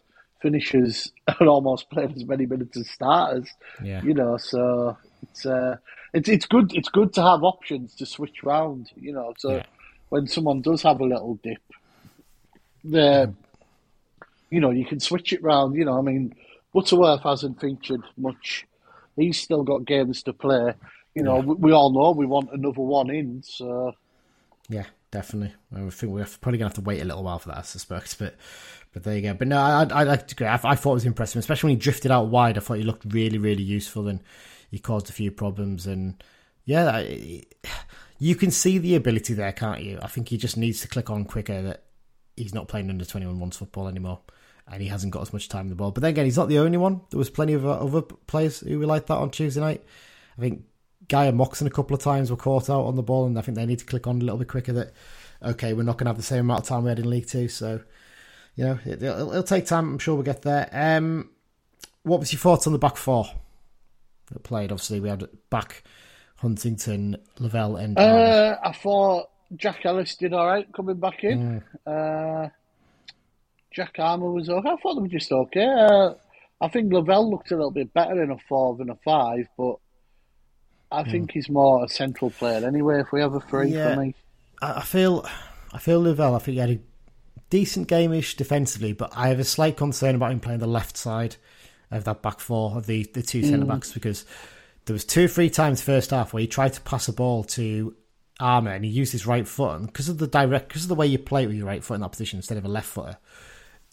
[0.41, 3.47] finishers are almost playing as many minutes as starters.
[3.83, 4.01] Yeah.
[4.03, 5.77] You know, so it's uh,
[6.13, 8.89] it's it's good it's good to have options to switch round.
[8.95, 9.63] You know, so Yeah.
[10.09, 11.61] When someone does have a little dip,
[12.83, 13.35] there, mm.
[14.49, 15.75] you know, you can switch it round.
[15.75, 16.35] You know, I mean,
[16.73, 18.65] Butterworth hasn't featured much.
[19.15, 20.73] He's still got games to play.
[21.15, 23.43] You know, we, we all know we want another one in.
[23.43, 23.93] So
[24.69, 25.53] yeah, definitely.
[25.75, 27.61] I think we're probably going to have to wait a little while for that, I
[27.61, 28.17] suspect.
[28.19, 28.35] But
[28.93, 29.33] but there you go.
[29.33, 30.47] But no, I I, I agree.
[30.47, 32.57] I, I thought it was impressive, especially when he drifted out wide.
[32.57, 34.21] I thought he looked really really useful and
[34.71, 35.87] he caused a few problems.
[35.87, 36.23] And
[36.65, 37.43] yeah, I,
[38.19, 39.97] you can see the ability there, can't you?
[40.01, 41.85] I think he just needs to click on quicker that
[42.37, 44.19] he's not playing under twenty one ones football anymore.
[44.71, 45.89] And he hasn't got as much time in the ball.
[45.89, 47.01] But then again, he's not the only one.
[47.09, 49.83] There was plenty of other players who were like that on Tuesday night.
[50.37, 50.63] I think
[51.07, 53.41] Guy and Moxon a couple of times were caught out on the ball, and I
[53.41, 54.73] think they need to click on a little bit quicker.
[54.73, 54.93] That
[55.41, 57.25] okay, we're not going to have the same amount of time we had in League
[57.25, 57.81] Two, so
[58.53, 59.93] you know it, will it'll take time.
[59.93, 60.69] I'm sure we'll get there.
[60.71, 61.31] Um,
[62.03, 63.27] what was your thoughts on the back four
[64.31, 64.71] that played?
[64.71, 65.83] Obviously, we had back
[66.41, 71.61] Huntington, Lavelle, and uh, I thought Jack Ellis did all right coming back in.
[71.85, 72.49] Uh,
[73.71, 74.69] Jack Armer was okay.
[74.69, 75.65] I thought they were just okay.
[75.67, 76.13] Uh,
[76.61, 79.75] I think Lavelle looked a little bit better in a four than a five, but
[80.91, 83.01] I think he's more a central player anyway.
[83.01, 83.93] If we have a three Yeah.
[83.95, 84.15] for me,
[84.61, 85.25] I feel,
[85.71, 86.35] I feel Lavelle.
[86.35, 86.79] I think he had a
[87.49, 91.35] decent game-ish defensively, but I have a slight concern about him playing the left side
[91.91, 94.25] of that back four of the the two centre backs because
[94.89, 97.95] there was two three times first half where he tried to pass a ball to
[98.39, 101.05] Armer and he used his right foot because of the direct because of the way
[101.05, 103.17] you play with your right foot in that position instead of a left footer,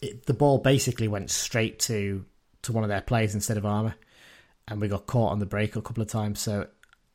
[0.01, 2.25] it, the ball basically went straight to
[2.63, 3.93] to one of their players instead of Armer,
[4.67, 6.39] and we got caught on the break a couple of times.
[6.39, 6.65] So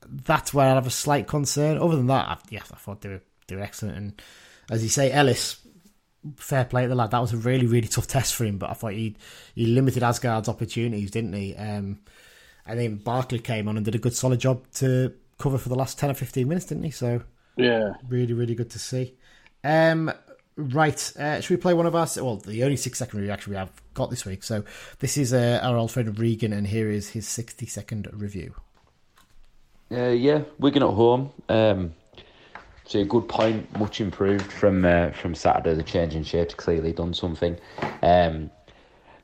[0.07, 1.79] that's where I have a slight concern.
[1.79, 3.97] Other than that, I, yeah, I thought they were they were excellent.
[3.97, 4.23] And
[4.71, 5.61] as you say, Ellis,
[6.37, 7.11] fair play to the lad.
[7.11, 9.17] That was a really really tough test for him, but I thought he
[9.57, 11.57] he limited Aasgaard's opportunities, didn't he?
[11.57, 11.99] Um,
[12.67, 15.75] I think Barclay came on and did a good solid job to cover for the
[15.75, 16.91] last ten or fifteen minutes, didn't he?
[16.91, 17.23] So
[17.57, 17.95] yeah.
[18.09, 19.15] really really good to see.
[19.65, 20.13] Um,
[20.57, 23.53] right, uh, should we play one of our well the only six second review actually
[23.53, 24.43] we have got this week?
[24.43, 24.65] So
[25.01, 28.55] this is uh, our old friend Regan, and here is his sixty second review.
[29.91, 31.31] Uh, yeah, Wigan at home.
[31.49, 31.95] Um,
[32.85, 35.75] so a good point, much improved from uh, from Saturday.
[35.75, 37.59] The change in shape's clearly done something.
[38.03, 38.51] Um,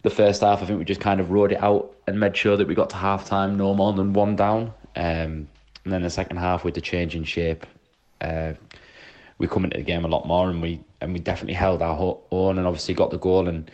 [0.03, 2.57] the first half, I think we just kind of rode it out and made sure
[2.57, 4.73] that we got to half time no more than one down.
[4.97, 5.49] Um,
[5.85, 7.67] and then the second half with the change in shape,
[8.21, 8.53] uh,
[9.39, 12.19] we come into the game a lot more, and we and we definitely held our
[12.31, 13.71] own, and obviously got the goal and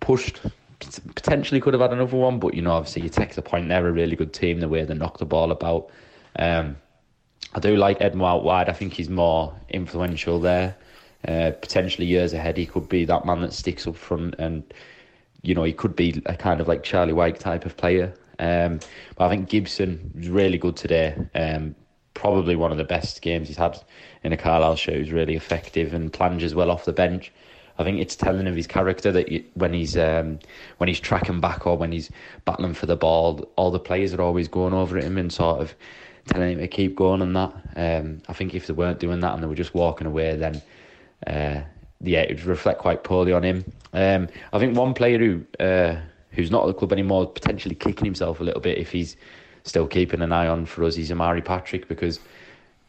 [0.00, 0.40] pushed.
[0.80, 3.68] Potentially could have had another one, but you know, obviously you take the point.
[3.68, 4.60] They're a really good team.
[4.60, 5.90] The way they knock the ball about.
[6.38, 6.76] Um,
[7.54, 8.68] I do like Edmo out wide.
[8.68, 10.76] I think he's more influential there.
[11.26, 14.62] Uh, potentially years ahead, he could be that man that sticks up front, and
[15.42, 18.12] you know he could be a kind of like Charlie White type of player.
[18.38, 18.80] Um,
[19.16, 21.16] but I think Gibson was really good today.
[21.34, 21.74] Um,
[22.14, 23.80] probably one of the best games he's had
[24.24, 24.92] in a Carlisle show.
[24.92, 27.32] He's really effective and plunges well off the bench.
[27.78, 30.40] I think it's telling of his character that you, when he's um,
[30.78, 32.10] when he's tracking back or when he's
[32.44, 35.60] battling for the ball, all the players are always going over at him and sort
[35.60, 35.74] of
[36.26, 37.52] telling him to keep going and that.
[37.76, 40.60] Um, I think if they weren't doing that and they were just walking away, then
[41.26, 41.62] uh,
[42.00, 43.64] yeah, it would reflect quite poorly on him.
[43.92, 45.96] Um, I think one player who uh,
[46.32, 49.16] who's not at the club anymore, potentially kicking himself a little bit if he's
[49.64, 52.20] still keeping an eye on for us, is Omari Patrick because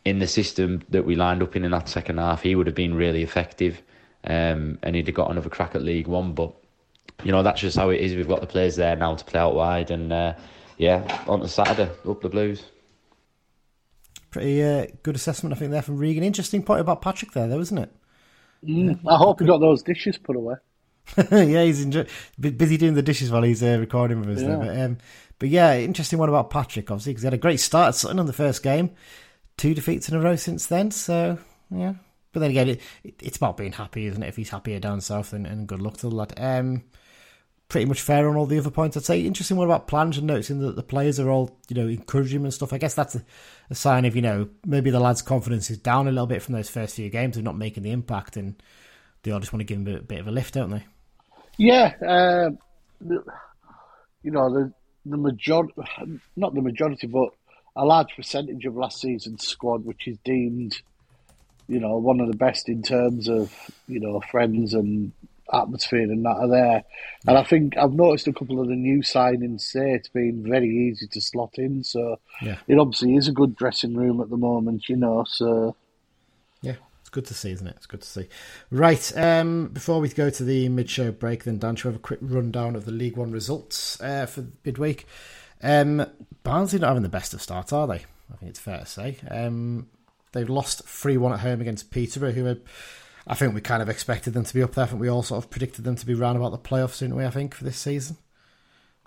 [0.05, 2.75] in the system that we lined up in in that second half, he would have
[2.75, 3.81] been really effective,
[4.25, 6.33] um, and he'd have got another crack at League One.
[6.33, 6.53] But
[7.23, 8.15] you know that's just how it is.
[8.15, 10.33] We've got the players there now to play out wide, and uh,
[10.77, 12.63] yeah, on to Saturday, up the Blues.
[14.31, 16.23] Pretty uh, good assessment, I think, there from Regan.
[16.23, 17.91] Interesting point about Patrick there, though, isn't it?
[18.67, 20.55] I hope he got those dishes put away.
[21.31, 22.07] yeah, he's enjoy-
[22.39, 24.41] busy doing the dishes while he's uh, recording with us.
[24.41, 24.51] There.
[24.51, 24.57] Yeah.
[24.57, 24.97] But, um,
[25.39, 28.19] but yeah, interesting one about Patrick, obviously, because he had a great start at Sutton
[28.19, 28.91] on the first game.
[29.57, 31.37] Two defeats in a row since then, so
[31.71, 31.93] yeah.
[32.31, 34.27] But then again, it, it, it's about being happy, isn't it?
[34.27, 36.33] If he's happier down south, and, and good luck to the lad.
[36.37, 36.83] Um,
[37.69, 38.97] pretty much fair on all the other points.
[38.97, 41.87] I'd say interesting one about plans and noticing that the players are all you know
[41.87, 42.73] encouraging him and stuff.
[42.73, 43.23] I guess that's a,
[43.69, 46.55] a sign of you know maybe the lad's confidence is down a little bit from
[46.55, 48.61] those first few games of not making the impact, and
[49.23, 50.85] they all just want to give him a bit of a lift, don't they?
[51.57, 52.49] Yeah, uh,
[53.07, 54.73] you know the
[55.05, 55.73] the majority,
[56.35, 57.29] not the majority, but
[57.75, 60.81] a large percentage of last season's squad, which is deemed,
[61.67, 63.53] you know, one of the best in terms of
[63.87, 65.11] you know friends and
[65.53, 66.83] atmosphere and that are there.
[67.27, 70.69] And I think I've noticed a couple of the new signings say it's been very
[70.69, 71.83] easy to slot in.
[71.83, 72.57] So Yeah.
[72.67, 75.25] it obviously is a good dressing room at the moment, you know.
[75.27, 75.75] So
[76.61, 77.75] Yeah, it's good to see, isn't it?
[77.77, 78.27] It's good to see.
[78.69, 82.19] Right, um, before we go to the mid-show break, then Dan, we have a quick
[82.21, 85.05] rundown of the League One results uh, for midweek.
[85.61, 86.05] Um,
[86.43, 88.05] Barnsley not having the best of starts, are they?
[88.31, 89.17] I think it's fair to say.
[89.29, 89.87] Um,
[90.33, 92.61] they've lost 3-1 at home against Peterborough, who had,
[93.29, 94.85] I think we kind of expected them to be up there.
[94.85, 97.15] I think we all sort of predicted them to be round about the playoffs, didn't
[97.15, 98.17] we, I think, for this season?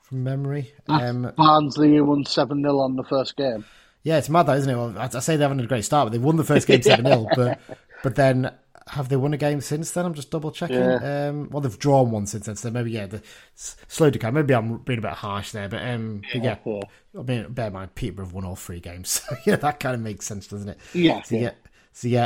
[0.00, 0.72] From memory.
[0.88, 3.64] Um, Barnsley won 7 0 on the first game.
[4.04, 4.76] yeah, it's mad, that isn't it?
[4.76, 6.66] Well, I I say they haven't had a great start, but they've won the first
[6.66, 7.60] game seven 0 But
[8.02, 8.52] but then
[8.88, 10.04] have they won a game since then?
[10.04, 10.76] I'm just double checking.
[10.76, 11.28] Yeah.
[11.28, 13.22] Um, well, they've drawn one since then, so maybe yeah, the
[13.54, 14.34] slow decline.
[14.34, 16.80] Maybe I'm being a bit harsh there, but um, but yeah, yeah.
[17.18, 19.94] I mean, bear in mind Peterborough have won all three games, so yeah, that kind
[19.94, 20.78] of makes sense, doesn't it?
[20.94, 21.40] Yeah, yeah.
[21.40, 21.50] yeah,
[21.92, 22.24] so yeah,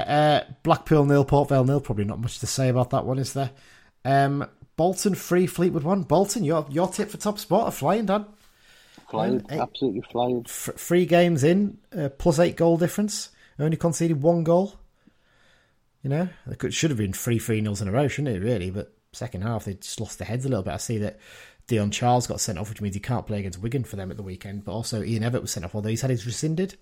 [0.48, 1.80] uh, Blackpool nil, Port Vale nil.
[1.80, 3.50] Probably not much to say about that one, is there?
[4.04, 6.02] Um, Bolton three, Fleetwood one.
[6.02, 8.26] Bolton, your your tip for top spot are flying, Dan.
[9.10, 9.58] Flying, Hey.
[9.60, 10.42] absolutely flying.
[10.46, 13.30] F- three games in, uh, plus eight goal difference.
[13.58, 14.74] Only conceded one goal.
[16.02, 18.40] You know, it could, should have been three three nils in a row, shouldn't it?
[18.40, 20.74] Really, but second half they just lost their heads a little bit.
[20.74, 21.18] I see that
[21.66, 24.16] Dion Charles got sent off, which means he can't play against Wigan for them at
[24.16, 24.64] the weekend.
[24.64, 26.76] But also Ian Everett was sent off, although he's had his rescinded.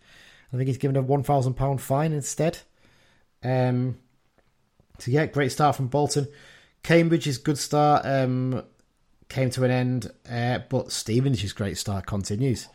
[0.53, 2.59] I think he's given a one thousand pound fine instead.
[3.45, 3.99] Um,
[4.99, 6.27] so yeah, great start from Bolton.
[6.83, 8.65] Cambridge's good start um,
[9.29, 12.69] came to an end, uh, but Stevenage' great start continues.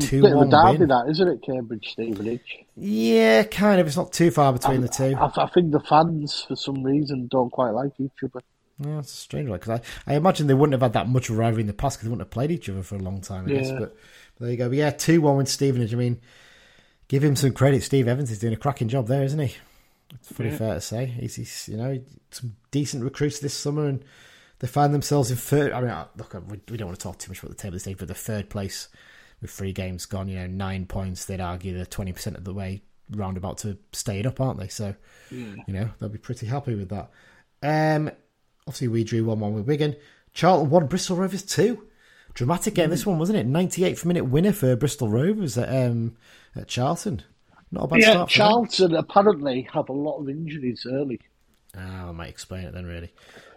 [0.00, 0.88] Two Bit of a derby, win.
[0.88, 2.64] that isn't it, Cambridge Stevenage?
[2.76, 3.86] Yeah, kind of.
[3.86, 5.14] It's not too far between the two.
[5.16, 8.42] I, I think the fans, for some reason, don't quite like each other.
[8.84, 11.28] Yeah, it's a strange one because I, I imagine they wouldn't have had that much
[11.28, 13.00] of a rivalry in the past because they wouldn't have played each other for a
[13.00, 13.46] long time.
[13.46, 13.96] I guess, but,
[14.36, 14.68] but there you go.
[14.68, 15.94] But yeah, two one with Stevenage.
[15.94, 16.20] I mean,
[17.06, 17.84] give him some credit.
[17.84, 19.56] Steve Evans is doing a cracking job there, isn't he?
[20.14, 21.06] It's pretty fair to say.
[21.06, 24.04] He's, he's you know some decent recruits this summer, and
[24.58, 25.72] they find themselves in third.
[25.72, 27.74] I mean, uh, look, we, we don't want to talk too much about the table
[27.74, 28.88] this stage, but the third place
[29.40, 31.24] with three games gone, you know, nine points.
[31.24, 34.68] They'd argue they're twenty percent of the way roundabout to staying up, aren't they?
[34.68, 34.94] So,
[35.30, 37.10] you know, they'll be pretty happy with that.
[37.62, 38.10] Um,
[38.66, 39.96] obviously we drew one one with Wigan.
[40.32, 41.86] Charlton won, Bristol Rovers two.
[42.34, 43.46] Dramatic game this one, wasn't it?
[43.46, 46.16] Ninety eighth minute winner for Bristol Rovers at um
[46.54, 47.22] at Charlton.
[47.70, 48.30] Not a bad Yeah, start.
[48.30, 48.48] for them.
[48.48, 51.20] Charlton apparently have a lot of injuries early.
[51.76, 52.86] Ah, I might explain it then.
[52.86, 53.12] Really.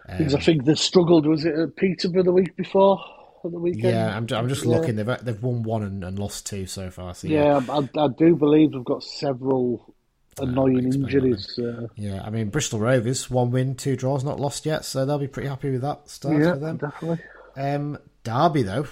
[0.06, 3.00] Because I think they struggled, was it at Peterborough the week before?
[3.44, 3.84] At the weekend?
[3.94, 4.76] Yeah, I'm, I'm just Yeah.
[4.76, 4.96] looking.
[4.96, 7.14] They've they've won one and, and lost two so far.
[7.14, 9.94] So yeah, Yeah, I, I do believe they've got several
[10.38, 11.58] annoying explain injuries.
[11.58, 12.22] Uh, yeah.
[12.24, 15.48] I mean, Bristol Rovers one win, two draws, not lost yet, so they'll be pretty
[15.48, 16.76] happy with that start yeah, for them.
[16.76, 17.24] definitely.
[17.56, 18.86] Um, Derby though,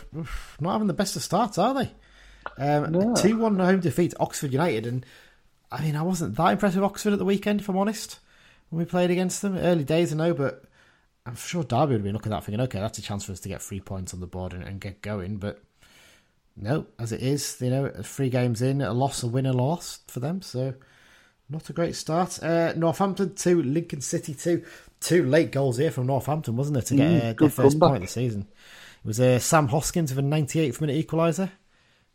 [0.61, 1.93] not having the best of starts, are they?
[2.59, 5.05] Um, Two one home defeat Oxford United, and
[5.71, 8.19] I mean, I wasn't that impressed with Oxford at the weekend, if I'm honest.
[8.71, 10.65] When we played against them, early days, I know, but
[11.27, 13.33] I'm sure Derby would have been looking at that thinking, okay, that's a chance for
[13.33, 15.37] us to get three points on the board and, and get going.
[15.39, 15.63] But
[16.57, 20.01] no, as it is, you know, three games in, a loss, a win, a loss
[20.09, 20.41] for them.
[20.43, 20.75] So
[21.49, 22.43] not a great start.
[22.43, 24.65] Uh, Northampton two, Lincoln City two.
[25.01, 27.89] Two late goals here from Northampton, wasn't it, to get Mm, uh, their first comeback.
[27.89, 28.43] point of the season?
[29.03, 31.51] It was uh, Sam Hoskins with a 98th minute equaliser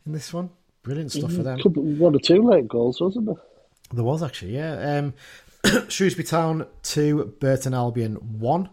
[0.05, 0.49] in this one.
[0.83, 1.59] Brilliant stuff for them.
[1.59, 3.35] One or two late goals, wasn't there?
[3.93, 4.99] There was actually, yeah.
[4.99, 5.13] Um,
[5.89, 8.69] Shrewsbury Town two, Burton Albion one.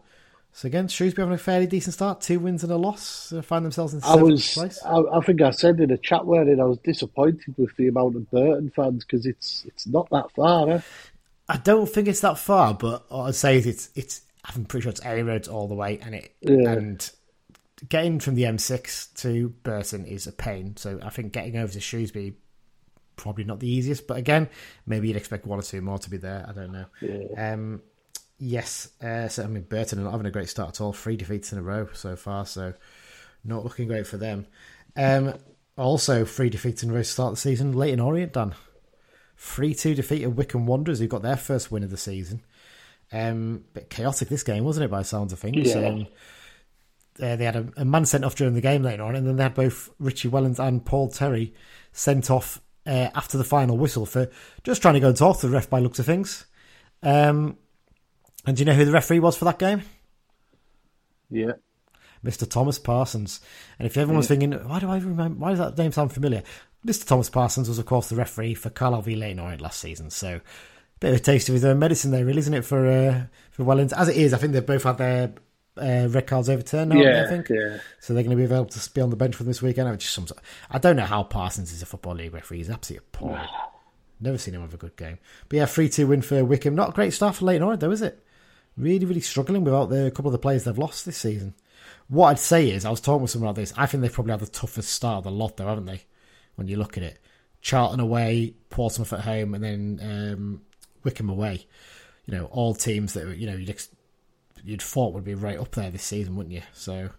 [0.54, 3.30] So again, Shrewsbury having a fairly decent start, two wins and a loss.
[3.30, 4.82] They find themselves in I seventh was, place.
[4.84, 8.16] I, I think I said in a chat where I was disappointed with the amount
[8.16, 10.68] of Burton fans because it's it's not that far.
[10.70, 10.80] Eh?
[11.48, 14.20] I don't think it's that far, but I'd say is it's it's.
[14.44, 16.72] I'm pretty sure it's A roads all the way, and it Yeah.
[16.72, 17.10] and
[17.88, 20.76] getting from the M6 to Burton is a pain.
[20.76, 22.34] So I think getting over to Shrewsbury
[23.16, 24.48] probably not the easiest, but again,
[24.86, 26.44] maybe you'd expect one or two more to be there.
[26.48, 26.86] I don't know.
[27.36, 27.82] Um,
[28.38, 30.92] yes, uh, so I mean Burton are not having a great start at all.
[30.92, 32.74] Three defeats in a row so far, so
[33.44, 34.46] not looking great for them.
[34.96, 35.34] Um,
[35.76, 37.72] also, three defeats in a row to start the season.
[37.72, 38.54] Leyton Orient done.
[39.38, 42.42] 3 2 defeat of Wycombe Wanderers, who got their first win of the season.
[43.12, 45.74] Um, bit chaotic this game, wasn't it, by the sounds of things?
[45.74, 45.88] Yeah.
[45.88, 46.06] Um,
[47.20, 49.36] uh, they had a, a man sent off during the game later on, and then
[49.36, 51.54] they had both Richie Wellens and Paul Terry
[51.92, 54.30] sent off uh, after the final whistle for
[54.64, 56.46] just trying to go and talk to the ref by looks of things.
[57.02, 57.56] Um,
[58.46, 59.82] and do you know who the referee was for that game?
[61.30, 61.52] Yeah,
[62.24, 62.48] Mr.
[62.48, 63.40] Thomas Parsons.
[63.78, 64.36] And if everyone's yeah.
[64.36, 65.38] thinking, why do I remember?
[65.38, 66.42] Why does that name sound familiar?
[66.86, 67.06] Mr.
[67.06, 70.10] Thomas Parsons was, of course, the referee for Carlisle v Leyton last season.
[70.10, 70.40] So, a
[70.98, 72.64] bit of a taste of his own medicine there, really, isn't it?
[72.64, 75.34] For uh, for Wellington, as it is, I think they've both had their
[75.76, 77.00] uh, red cards overturned now.
[77.00, 77.48] Yeah, I think.
[77.48, 77.78] Yeah.
[78.00, 79.90] So they're going to be able to be on the bench for this weekend.
[79.90, 80.26] Which some,
[80.70, 82.58] I don't know how Parsons is a football league referee.
[82.58, 83.48] He's absolutely appalling.
[84.20, 85.18] Never seen him have a good game.
[85.48, 86.74] But yeah, three two win for Wycombe.
[86.74, 88.24] Not a great start for Leyton Orient, though, is it?
[88.76, 91.54] Really, really struggling without the couple of the players they've lost this season.
[92.08, 93.72] What I'd say is, I was talking with someone about this.
[93.76, 96.02] I think they've probably had the toughest start of the lot, though, haven't they?
[96.54, 97.18] When you look at it,
[97.62, 100.62] Charlton away, Portsmouth at home, and then um,
[101.02, 101.66] Wycombe away.
[102.26, 103.88] You know, all teams that you know you'd ex-
[104.64, 106.62] you'd thought would be right up there this season, wouldn't you?
[106.72, 107.10] So,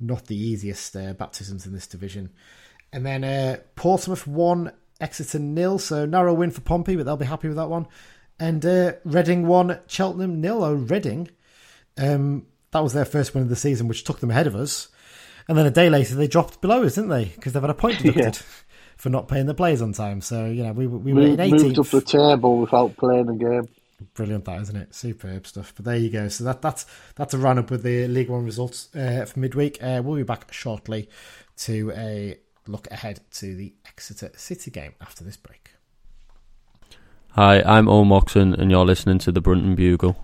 [0.00, 2.30] not the easiest uh, baptisms in this division.
[2.92, 5.78] And then uh, Portsmouth won, Exeter nil.
[5.78, 7.86] So narrow win for Pompey, but they'll be happy with that one.
[8.40, 10.64] And uh, Reading won, Cheltenham nil.
[10.64, 11.28] Oh, Reading.
[11.96, 14.88] Um, that was their first win of the season, which took them ahead of us.
[15.48, 17.24] And then a day later, they dropped below us, didn't they?
[17.26, 18.42] Because they've had a point deducted yeah.
[18.96, 20.20] for not paying the players on time.
[20.20, 21.62] So you know, we we were in 18th.
[21.62, 23.68] moved up the table without playing a game.
[24.14, 24.94] Brilliant, that isn't it?
[24.94, 25.72] Superb stuff.
[25.74, 26.28] But there you go.
[26.28, 29.82] So that that's that's a run up with the League One results uh, for midweek.
[29.82, 31.08] Uh, we'll be back shortly
[31.58, 35.70] to a look ahead to the Exeter City game after this break.
[37.30, 40.16] Hi, I'm Owen Moxon, and you're listening to the Brunton Bugle.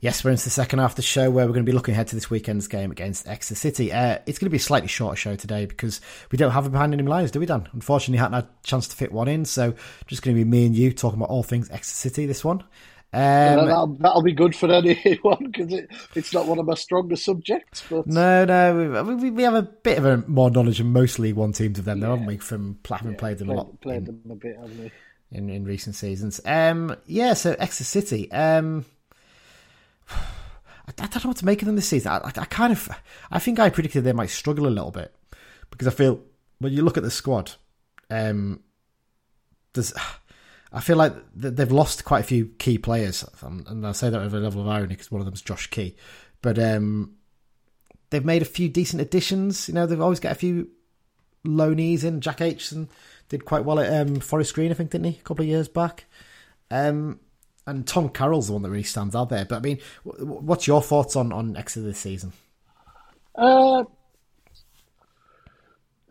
[0.00, 1.94] Yes, we're into the second half of the show where we're going to be looking
[1.94, 3.92] ahead to this weekend's game against Exeter City.
[3.92, 6.70] Uh, it's going to be a slightly shorter show today because we don't have a
[6.70, 7.66] behind enemy lines, do we, Dan?
[7.72, 9.74] Unfortunately, hadn't had a chance to fit one in, so
[10.06, 12.62] just going to be me and you talking about all things Exeter City this one.
[13.12, 16.74] Um, yeah, that'll, that'll, be good for anyone because it, it's not one of my
[16.74, 17.82] stronger subjects.
[17.88, 21.36] But no, no, we, we have a bit of a more knowledge of most League
[21.36, 22.08] One teams of them, yeah.
[22.08, 22.36] haven't we?
[22.36, 24.92] From having yeah, played them played, a lot, played in, them a bit, haven't we?
[25.30, 27.32] In, in recent seasons, um, yeah.
[27.32, 28.84] So Exeter City, um,
[30.88, 32.12] I, don't know what to make of them this season.
[32.12, 32.88] I, I, I, kind of,
[33.30, 35.14] I think I predicted they might struggle a little bit
[35.70, 36.20] because I feel
[36.58, 37.52] when you look at the squad,
[38.10, 38.60] um,
[39.72, 39.92] there's,
[40.72, 44.34] I feel like they've lost quite a few key players, and I say that with
[44.34, 45.96] a level of irony because one of them is Josh Key,
[46.42, 47.14] but um,
[48.10, 49.68] they've made a few decent additions.
[49.68, 50.68] You know, they've always got a few
[51.46, 52.20] loanees in.
[52.20, 52.88] Jack Aitchison
[53.28, 55.68] did quite well at um, Forest Green, I think, didn't he, a couple of years
[55.68, 56.04] back.
[56.70, 57.20] Um,
[57.66, 59.44] and Tom Carroll's the one that really stands out there.
[59.44, 62.32] But I mean, what's your thoughts on on Exeter this season?
[63.34, 63.84] Uh,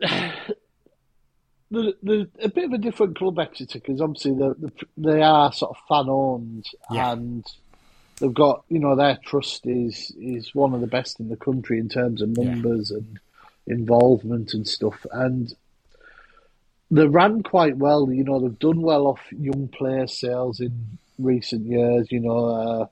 [1.70, 5.76] the, the, a bit of a different club Exeter because obviously the, they are sort
[5.76, 7.12] of fan owned yeah.
[7.12, 7.44] and
[8.20, 11.78] they've got you know their trust is is one of the best in the country
[11.78, 12.98] in terms of numbers yeah.
[12.98, 13.18] and
[13.66, 15.54] involvement and stuff and
[16.90, 21.66] they ran quite well you know they've done well off young player sales in recent
[21.66, 22.08] years.
[22.10, 22.86] You know, uh,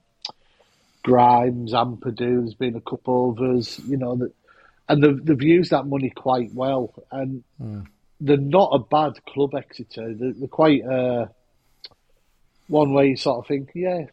[1.02, 4.32] Grimes, Ampadu, there's been a couple of us, you know, that,
[4.88, 6.94] and they've, they've used that money quite well.
[7.10, 7.87] And mm.
[8.20, 10.14] they're not a bad club, Exeter.
[10.14, 11.26] They're, they're quite uh,
[12.68, 14.06] one way you sort of think, yeah,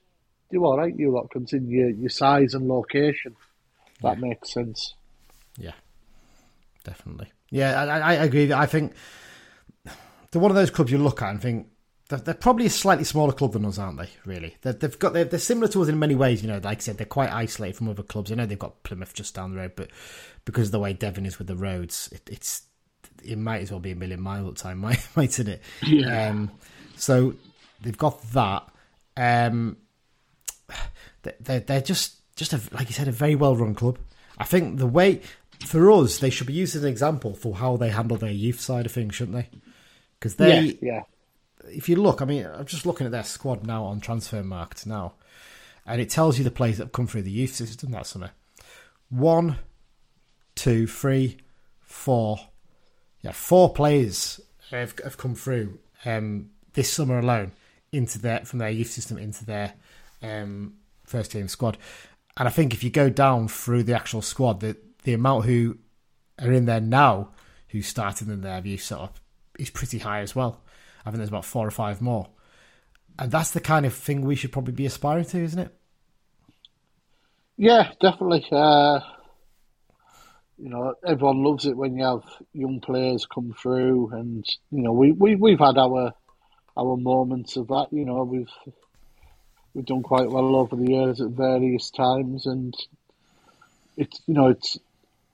[0.52, 3.36] do all right, you lot, considering your, your size and location.
[4.02, 4.28] That yeah.
[4.28, 4.96] makes sense.
[5.58, 5.74] Yeah,
[6.84, 7.32] definitely.
[7.50, 8.52] Yeah, I, I agree.
[8.52, 8.94] I think
[10.32, 11.68] they're one of those clubs you look at and think
[12.12, 14.10] they're, they're, probably a slightly smaller club than us, aren't they?
[14.26, 16.42] Really, they have got they're, they're, similar to us in many ways.
[16.42, 18.32] You know, like I said, they're quite isolated from other clubs.
[18.32, 19.90] I know they've got Plymouth just down the road, but
[20.44, 22.64] because of the way Devon is with the roads, it, it's
[23.24, 24.80] it might as well be a million miles at time,
[25.16, 25.62] mightn't it?
[25.82, 26.30] Yeah.
[26.30, 26.52] Um,
[26.98, 27.34] so
[27.82, 28.68] they've got that.
[29.16, 29.78] Um,
[31.24, 33.98] they're they're just just a, like you said, a very well run club.
[34.38, 35.22] I think the way
[35.66, 38.60] for us, they should be used as an example for how they handle their youth
[38.60, 39.50] side of things, shouldn't they?
[40.20, 41.02] Because they, yeah, yeah
[41.66, 44.86] if you look, I mean, I'm just looking at their squad now on transfer Transfermarkt
[44.86, 45.14] now,
[45.86, 48.32] and it tells you the players that have come through the youth system that summer.
[49.10, 49.58] One,
[50.56, 51.38] two, three,
[51.82, 52.40] four.
[53.22, 54.40] Yeah, four players
[54.72, 57.52] have, have come through um, this summer alone
[57.92, 59.74] into their from their youth system into their
[60.22, 61.78] um, first team squad.
[62.38, 65.78] And I think if you go down through the actual squad, the the amount who
[66.40, 67.30] are in there now
[67.70, 69.20] who started in their youth setup
[69.60, 70.62] is pretty high as well.
[71.06, 72.30] I think there's about four or five more.
[73.20, 75.76] And that's the kind of thing we should probably be aspiring to, isn't it?
[77.58, 78.46] Yeah, definitely.
[78.52, 79.02] Uh,
[80.58, 82.24] you know, everyone loves it when you have
[82.54, 86.14] young players come through, and you know, we we we've had our
[86.78, 87.88] our moments of that.
[87.92, 88.50] You know, we've
[89.74, 92.74] we've done quite well over the years at various times, and
[93.98, 94.78] it's you know, it's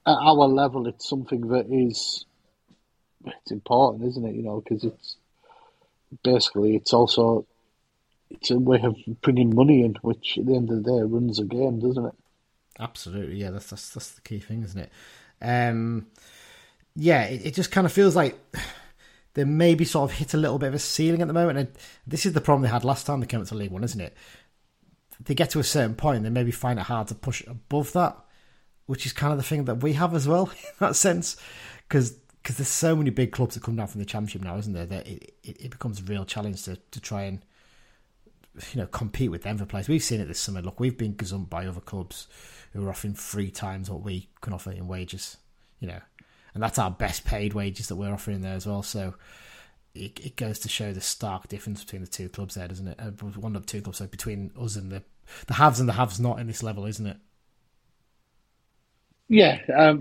[0.06, 2.24] at our level, it's something that is
[3.26, 4.34] it's important, isn't it?
[4.34, 5.16] You know, because it's
[6.22, 7.46] basically it's also
[8.30, 11.38] it's a way of bringing money in, which at the end of the day runs
[11.38, 12.14] a game, doesn't it?
[12.78, 13.50] Absolutely, yeah.
[13.50, 14.92] That's that's, that's the key thing, isn't it?
[15.40, 16.06] Um,
[16.94, 18.38] yeah, it, it just kind of feels like
[19.34, 21.58] they maybe sort of hit a little bit of a ceiling at the moment.
[21.58, 21.68] And
[22.06, 24.00] this is the problem they had last time they came up to League One, isn't
[24.00, 24.14] it?
[25.24, 28.16] They get to a certain point, they maybe find it hard to push above that,
[28.86, 31.36] which is kind of the thing that we have as well in that sense,
[31.88, 32.16] because
[32.48, 34.86] because there's so many big clubs that come down from the championship now, isn't there?
[34.86, 37.44] That it, it, it becomes a real challenge to, to try and
[38.72, 39.86] you know compete with them for players.
[39.86, 40.62] We've seen it this summer.
[40.62, 42.26] Look, we've been gazumped by other clubs
[42.72, 45.36] who are offering three times what we can offer in wages.
[45.78, 46.00] You know,
[46.54, 48.82] and that's our best paid wages that we're offering there as well.
[48.82, 49.16] So
[49.94, 52.98] it, it goes to show the stark difference between the two clubs there, doesn't it?
[52.98, 55.02] Uh, one of the two clubs, so between us and the
[55.48, 57.18] the haves and the haves not in this level, isn't it?
[59.28, 60.00] Yeah, um,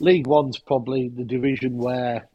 [0.00, 2.28] League One's probably the division where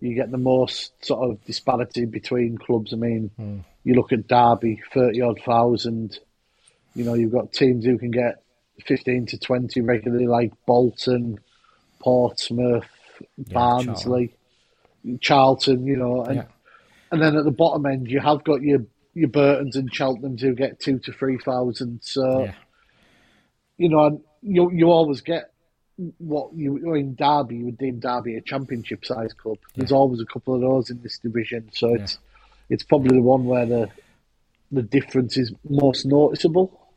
[0.00, 2.92] you get the most sort of disparity between clubs.
[2.92, 3.58] I mean, Hmm.
[3.84, 6.18] you look at Derby, thirty odd thousand.
[6.94, 8.42] You know, you've got teams who can get
[8.84, 11.38] fifteen to twenty regularly, like Bolton,
[12.00, 12.88] Portsmouth,
[13.38, 14.34] Barnsley,
[15.20, 15.86] Charlton.
[15.86, 16.46] You know, and Yeah.
[17.12, 18.84] and then at the bottom end, you have got your
[19.14, 22.00] your Burtons and Cheltenhams who get two to three thousand.
[22.02, 22.54] So Yeah,
[23.78, 25.52] you know, and you you always get
[26.18, 29.58] what you in Derby you would deem Derby a championship size club.
[29.74, 32.18] There's always a couple of those in this division, so it's
[32.68, 33.88] it's probably the one where the
[34.72, 36.88] the difference is most noticeable.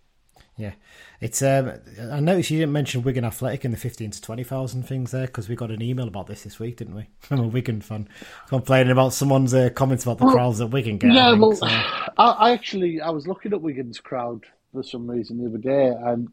[0.58, 0.74] yeah.
[1.22, 1.42] It's.
[1.42, 5.12] Um, I noticed you didn't mention Wigan Athletic in the fifteen to twenty thousand things
[5.12, 7.10] there because we got an email about this this week, didn't we?
[7.20, 8.08] From a Wigan fan
[8.48, 11.12] complaining about someone's uh, comments about the crowds that Wigan get.
[11.12, 14.82] I yeah, think, well, so- I, I actually I was looking at Wigan's crowd for
[14.82, 16.30] some reason the other day, and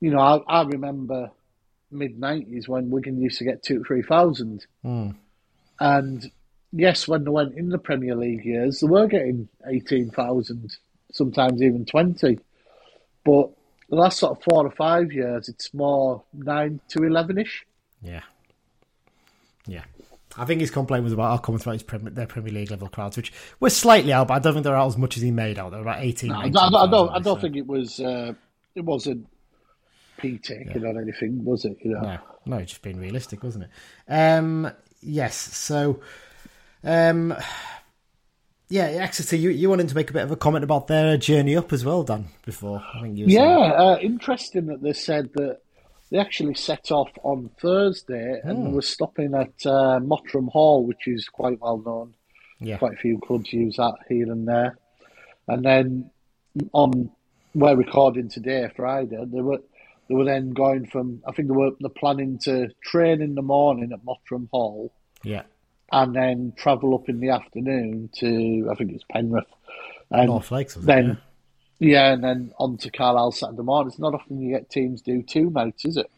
[0.00, 1.30] you know I, I remember
[1.94, 4.66] mid nineties when Wigan used to get two three thousand,
[5.80, 6.30] and
[6.72, 10.76] yes, when they went in the Premier League years, they were getting eighteen thousand,
[11.12, 12.38] sometimes even twenty,
[13.24, 13.50] but
[13.88, 17.64] the last sort of four or five years, it's more nine to eleven ish.
[18.02, 18.22] Yeah.
[19.66, 19.84] Yeah.
[20.36, 23.16] I think his complaint was about our comments about Premier, their Premier League level crowds,
[23.16, 25.58] which were slightly out, but I don't think they're out as much as he made
[25.58, 25.70] out.
[25.70, 26.30] They're about 18.
[26.32, 27.10] I, I, I don't.
[27.10, 28.00] I don't think it was.
[28.00, 28.34] Uh,
[28.74, 29.28] it wasn't
[30.18, 31.76] p taking on anything, was it?
[31.82, 32.00] You know.
[32.00, 34.12] No, no, just being realistic, wasn't it?
[34.12, 35.36] Um, yes.
[35.36, 36.00] So,
[36.82, 37.34] um,
[38.68, 41.56] yeah, Exeter, you, you wanted to make a bit of a comment about their journey
[41.56, 42.82] up as well, Dan, before.
[42.94, 45.60] I think you Yeah, uh, interesting that they said that
[46.10, 51.28] they actually set off on Thursday and were stopping at uh, Mottram Hall, which is
[51.28, 52.14] quite well known.
[52.60, 52.78] Yeah.
[52.78, 54.78] Quite a few clubs use that here and there.
[55.48, 56.10] And then
[56.72, 57.10] on
[57.54, 59.60] we're recording today, Friday, they were
[60.08, 63.42] they were then going from I think they were they're planning to train in the
[63.42, 64.92] morning at Mottram Hall
[65.22, 65.42] Yeah.
[65.92, 69.44] and then travel up in the afternoon to I think it's Penrith.
[70.10, 70.86] And North Lakes, was it?
[70.86, 71.18] then
[71.78, 71.88] Yeah.
[72.06, 73.90] yeah, and then on to Carlisle Saturday morning.
[73.90, 76.10] It's not often you get teams do two nights, is it?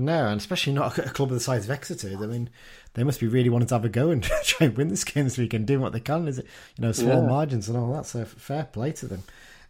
[0.00, 2.10] No, and especially not a club of the size of Exeter.
[2.16, 2.50] I mean,
[2.94, 5.24] they must be really wanting to have a go and try and win this game
[5.24, 6.28] this weekend, doing what they can.
[6.28, 6.46] Is it,
[6.76, 7.28] you know, small Yeah.
[7.28, 8.06] margins and all that.
[8.06, 9.22] So fair play to them.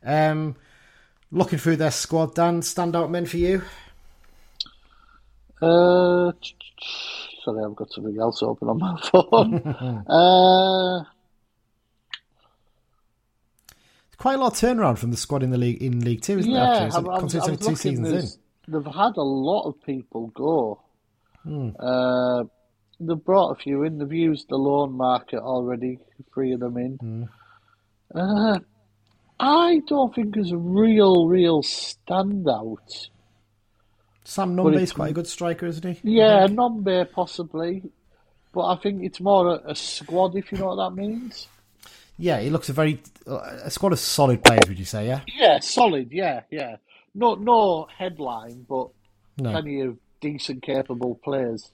[0.04, 0.56] Um,
[1.30, 3.62] looking through their squad, Dan, standout men for you?
[5.60, 6.32] Uh,
[7.44, 9.58] sorry, I've got something else open on my phone.
[10.06, 11.04] uh,
[14.18, 16.50] Quite a lot of turnaround from the squad in the league in League Two, isn't
[16.50, 16.86] yeah, it?
[16.86, 18.72] Actually, I, I was, I it's was two seasons in.
[18.72, 20.80] They've had a lot of people go.
[21.78, 22.44] Uh,
[22.98, 23.98] they've brought a few in.
[23.98, 26.00] They've used the loan market already.
[26.34, 27.28] Three of them in.
[28.12, 28.58] Uh,
[29.40, 33.08] I don't think there's a real, real standout.
[34.24, 36.18] Sam But is quite a good striker, isn't he?
[36.18, 37.82] Yeah, Nombe possibly,
[38.52, 41.48] but I think it's more a, a squad, if you know what that means.
[42.18, 44.68] Yeah, he looks a very a squad of solid players.
[44.68, 45.06] Would you say?
[45.06, 45.20] Yeah.
[45.34, 46.08] Yeah, solid.
[46.10, 46.76] Yeah, yeah.
[47.14, 48.88] No, no headline, but
[49.38, 49.52] No.
[49.52, 51.70] plenty of decent, capable players.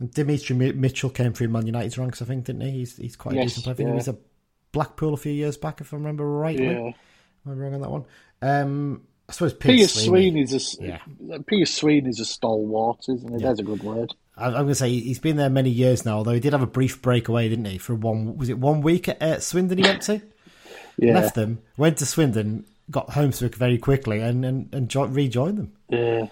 [0.00, 2.70] And Demetri Mitchell came through Man United's ranks, I think, didn't he?
[2.70, 3.74] He's he's quite a decent player.
[3.74, 3.92] I think yeah.
[3.92, 4.16] he was a
[4.72, 6.66] Blackpool a few years back, if I remember rightly.
[6.66, 6.92] Yeah.
[7.46, 8.04] Am I wrong on that one?
[8.40, 10.06] Um, I suppose Pierce Pierce Sweeney.
[10.06, 11.38] Sweeney is a Yeah.
[11.46, 13.42] Pierce Sweeney is a stalwart, isn't he?
[13.42, 14.14] There's a good word.
[14.36, 16.18] I- I'm going to say he's been there many years now.
[16.18, 17.78] Although he did have a brief breakaway, didn't he?
[17.78, 19.78] For one, was it one week at uh, Swindon?
[19.78, 20.22] He went to
[20.96, 25.58] Yeah, left them, went to Swindon, got homesick very quickly, and and, and jo- rejoined
[25.58, 25.72] them.
[25.88, 26.26] yeah,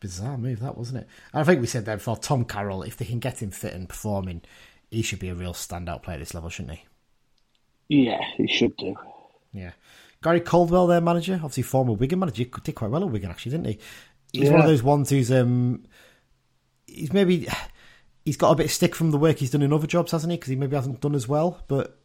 [0.00, 1.08] Bizarre move, that wasn't it?
[1.32, 2.16] And I think we said that before.
[2.18, 4.42] Tom Carroll, if they can get him fit and performing,
[4.90, 6.84] he should be a real standout player at this level, shouldn't he?
[7.88, 8.20] Yeah.
[8.36, 8.96] He should do.
[9.52, 9.72] Yeah.
[10.22, 13.66] Gary Caldwell, their manager, obviously former Wigan manager, did quite well at Wigan, actually, didn't
[13.66, 13.78] he?
[14.32, 15.84] He's one of those ones who's um,
[16.86, 17.48] he's maybe
[18.24, 20.30] he's got a bit of stick from the work he's done in other jobs, hasn't
[20.30, 20.36] he?
[20.36, 21.98] Because he maybe hasn't done as well, but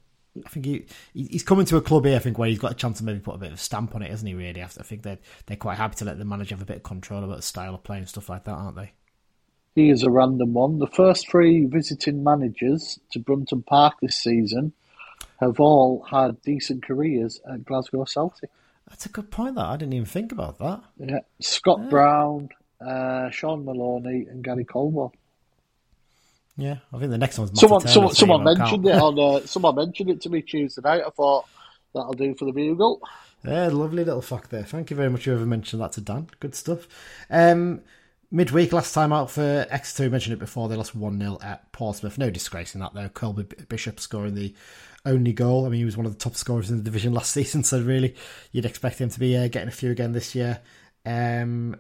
[0.45, 2.15] I think he he's coming to a club here.
[2.15, 3.95] I think where he's got a chance to maybe put a bit of a stamp
[3.95, 4.36] on it, hasn't he?
[4.36, 6.84] Really, I think they're they're quite happy to let the manager have a bit of
[6.84, 8.93] control about the style of play and stuff like that, aren't they?
[9.75, 10.79] He is a random one.
[10.79, 14.73] The first three visiting managers to Brunton Park this season
[15.41, 18.49] have all had decent careers at Glasgow Celtic.
[18.87, 19.55] That's a good point.
[19.55, 20.81] That I didn't even think about that.
[20.97, 25.13] Yeah, Scott Brown, uh, Shaun Maloney, and Gary Caldwell.
[26.57, 29.17] Yeah, I think the next one's Someone, someone, someone mentioned it on.
[29.17, 31.03] Uh, someone mentioned it to me Tuesday night.
[31.05, 31.45] I thought
[31.93, 33.01] that'll do for the bugle.
[33.43, 34.63] Yeah, lovely little fact there.
[34.63, 35.25] Thank you very much.
[35.25, 36.27] Whoever mentioned that to Dan.
[36.39, 36.87] Good stuff.
[37.29, 37.81] Um,
[38.29, 40.69] midweek, last time out for Exeter, we mentioned it before.
[40.69, 42.17] They lost 1 0 at Portsmouth.
[42.17, 43.09] No disgrace in that, though.
[43.09, 44.53] Colby Bishop scoring the
[45.06, 45.66] only goal.
[45.66, 47.82] I mean, he was one of the top scorers in the division last season, so
[47.82, 48.16] really,
[48.52, 50.60] you'd expect him to be uh, getting a few again this year.
[51.06, 51.76] Um,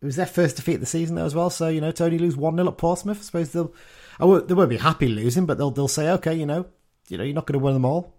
[0.00, 1.50] it was their first defeat of the season, though, as well.
[1.50, 3.72] So, you know, to only lose 1 0 at Portsmouth, I suppose they'll.
[4.20, 6.66] I won't, they won't be happy losing, but they'll they'll say, okay, you know,
[7.08, 8.14] you know, you're not going to win them all.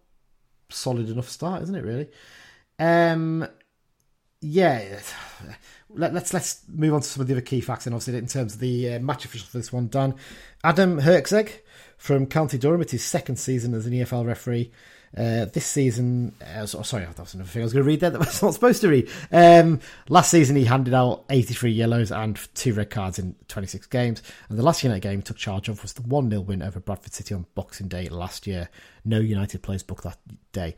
[0.70, 1.84] Solid enough start, isn't it?
[1.84, 2.10] Really.
[2.80, 3.48] Um,
[4.42, 5.00] yeah,
[5.90, 8.28] Let, let's let's move on to some of the other key facts, and obviously in
[8.28, 10.16] terms of the uh, match official for this one, Dan
[10.64, 11.50] Adam Herczeg
[11.98, 12.82] from County Durham.
[12.82, 14.72] It's his second season as an EFL referee.
[15.18, 18.10] Uh, this season, uh, sorry, that was another thing I was going to read there
[18.10, 19.10] that I was not supposed to read.
[19.32, 19.80] Um,
[20.10, 24.22] last season, he handed out 83 yellows and two red cards in 26 games.
[24.50, 26.82] And the last United game he took charge of was the 1 0 win over
[26.82, 28.70] Bradford City on Boxing Day last year.
[29.06, 30.18] No United players booked that
[30.52, 30.76] day.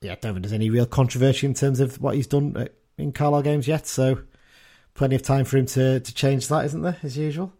[0.00, 2.66] Yeah, I don't think there's any real controversy in terms of what he's done uh,
[2.98, 3.88] in Carlisle games yet.
[3.88, 4.20] So
[4.94, 7.52] plenty of time for him to, to change that, isn't there, as usual?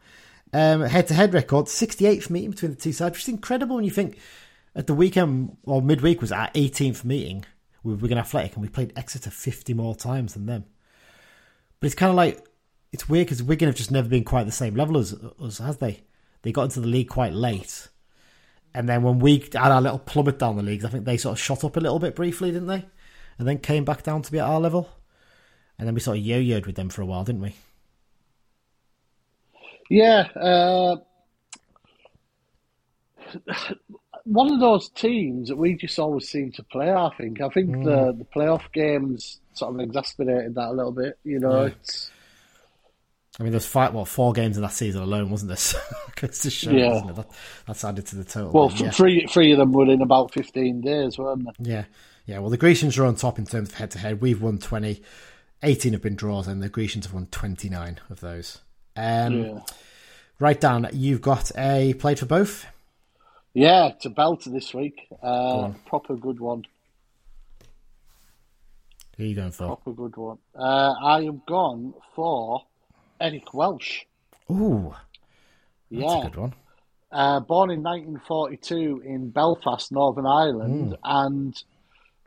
[0.56, 4.16] Um, head-to-head record, 68th meeting between the two sides, which is incredible when you think
[4.74, 7.44] at the weekend or midweek was our 18th meeting
[7.84, 10.64] with Wigan Athletic, and we played Exeter 50 more times than them.
[11.78, 12.42] But it's kind of like
[12.90, 15.76] it's weird because Wigan have just never been quite the same level as us, has
[15.76, 16.04] they?
[16.40, 17.88] They got into the league quite late,
[18.72, 21.34] and then when we had our little plummet down the leagues, I think they sort
[21.34, 22.86] of shot up a little bit briefly, didn't they?
[23.38, 24.88] And then came back down to be at our level,
[25.78, 27.56] and then we sort of yo-yoed with them for a while, didn't we?
[29.88, 30.96] Yeah, uh,
[34.24, 36.90] one of those teams that we just always seem to play.
[36.92, 37.40] I think.
[37.40, 41.18] I think the the playoff games sort of exasperated that a little bit.
[41.24, 41.66] You know, Yeah.
[41.68, 42.10] it's
[43.38, 45.82] I mean, there's five, well, four games in that season alone, wasn't there?
[46.16, 47.02] To show, Yeah.
[47.12, 47.30] That,
[47.66, 48.50] that's added to the total.
[48.50, 48.90] well, yeah.
[48.90, 51.70] three three of them were in about fifteen days, weren't they?
[51.70, 51.84] Yeah,
[52.24, 52.38] yeah.
[52.38, 54.22] Well, the Grecians are on top in terms of head to head.
[54.22, 55.02] We've won 20,
[55.62, 58.62] 18 have been draws, and the Grecians have won 29 of those.
[58.96, 59.60] Um, Yeah.
[60.38, 62.66] Right down, you've got a played for both.
[63.54, 65.08] Yeah, it's a belter this week.
[65.22, 65.74] Uh, on.
[65.86, 66.66] proper good one.
[69.16, 69.66] Who are you going for?
[69.66, 70.38] Proper good one.
[70.54, 72.64] Uh, I am gone for
[73.18, 74.02] Eric Welsh.
[74.50, 74.94] Ooh,
[75.90, 76.18] that's Yeah.
[76.18, 76.54] a good one.
[77.10, 80.94] Uh, born in 1942 in Belfast, Northern Ireland, Hmm.
[81.02, 81.64] and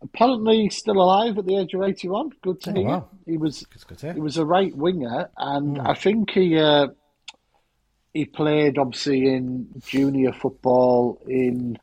[0.02, 2.32] apparently still alive at the age of 81.
[2.42, 2.86] Good to Oh, hear.
[2.88, 3.10] wow.
[3.26, 4.14] He was It's good to hear.
[4.14, 5.88] he was a right winger, and Hmm.
[5.88, 6.88] I think he uh,
[8.14, 11.78] he played obviously in junior football in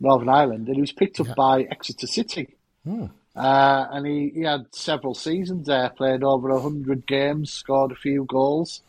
[0.00, 2.56] Northern Ireland, and he was picked up by Exeter City.
[2.84, 3.06] Hmm.
[3.36, 8.24] Uh, and he, he had several seasons there, played over 100 games, scored a few
[8.24, 8.80] goals.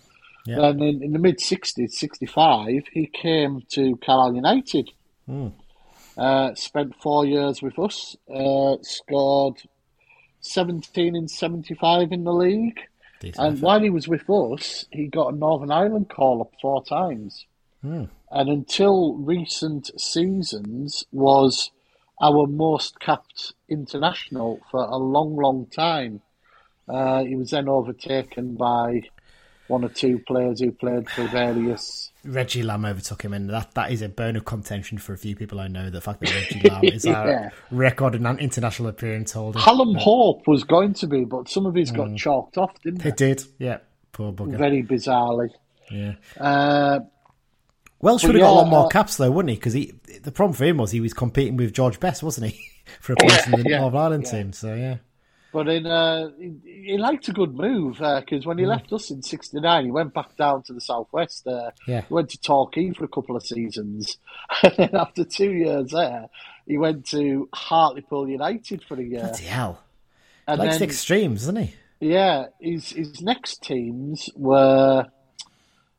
[0.48, 0.56] Yeah.
[0.56, 4.90] Then in, in the mid 60s, 65, he came to Carlisle United.
[5.28, 5.50] Hmm.
[6.18, 9.62] Uh, spent four years with us, uh, scored
[10.42, 12.80] 17 in 75 in the league.
[13.20, 13.66] Decent And effort.
[13.66, 17.46] while he was with us, he got a Northern Ireland call up four times.
[17.82, 18.06] Hmm.
[18.30, 21.72] And until recent seasons, was
[22.22, 26.22] our most capped international for a long, long time.
[26.88, 29.04] Uh, he was then overtaken by
[29.72, 32.12] one or two players who played for various.
[32.24, 35.36] Reggie Lamb overtook him, and that, that is a bone of contention for a few
[35.36, 35.90] people I know.
[35.90, 37.50] The fact that Reggie Lamb is our Yeah.
[37.72, 39.58] record and an international appearance holder.
[39.58, 43.10] Hallam Hope was going to be, but some of his got chalked off, didn't They
[43.10, 43.16] they?
[43.16, 43.78] did, yeah.
[44.12, 44.58] Poor bugger.
[44.58, 45.50] Very bizarrely.
[45.90, 46.14] Yeah.
[46.40, 47.00] Uh,
[48.02, 49.56] Welsh would have got a lot more uh, caps though, wouldn't he?
[49.56, 49.94] Because he,
[50.24, 52.60] the problem for him was he was competing with George Best, wasn't he,
[53.00, 54.32] for a place in the yeah, Northern Ireland yeah.
[54.32, 54.54] team?
[54.54, 54.98] So yeah,
[55.54, 59.22] But in uh, he, he liked a good move because when he left us in
[59.22, 61.46] '69, he went back down to the southwest.
[61.46, 62.02] Uh, Yeah.
[62.08, 64.18] he went to Torquay for a couple of seasons,
[64.64, 66.28] and then after two years there,
[66.66, 69.28] he went to Hartlepool United for a year.
[69.28, 69.84] bloody hell,
[70.48, 71.76] and likes the then, extremes, doesn't he?
[72.00, 75.06] yeah, his his next teams were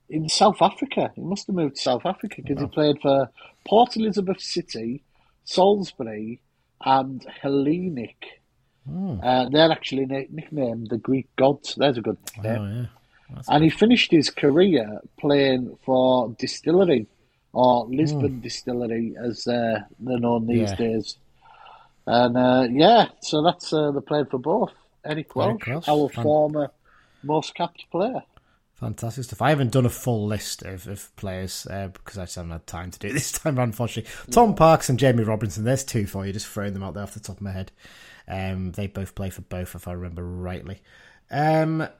[0.08, 1.10] in South Africa.
[1.14, 3.30] He must have moved to South Africa because he played for
[3.66, 5.02] Port Elizabeth City,
[5.44, 6.40] Salisbury,
[6.84, 8.40] and Hellenic.
[8.90, 11.74] Uh, they're actually na- nicknamed the Greek gods.
[11.76, 12.88] There's a good nickname.
[13.30, 17.06] Oh yeah, And he finished his career playing for Distillery
[17.52, 20.74] or Lisbon Distillery, as uh, they're known these Yeah.
[20.76, 21.16] days.
[22.06, 24.72] And uh, yeah, so that's uh, the playing for both.
[25.04, 26.70] Eric Welsh, Welsh, our fan- former
[27.22, 28.22] most capped player.
[28.74, 29.40] Fantastic stuff.
[29.42, 32.66] I haven't done a full list of, of players uh, because I just haven't had
[32.66, 34.10] time to do it this time, unfortunately.
[34.32, 37.14] Tom Parks and Jamie Robinson, there's two for you, just throwing them out there off
[37.14, 37.70] the top of my head.
[38.28, 40.80] Um, they both play for both, if I remember rightly.
[41.30, 41.90] Um, right,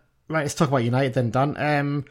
[0.43, 1.57] let's talk about United then, Dan.
[1.57, 2.05] Um,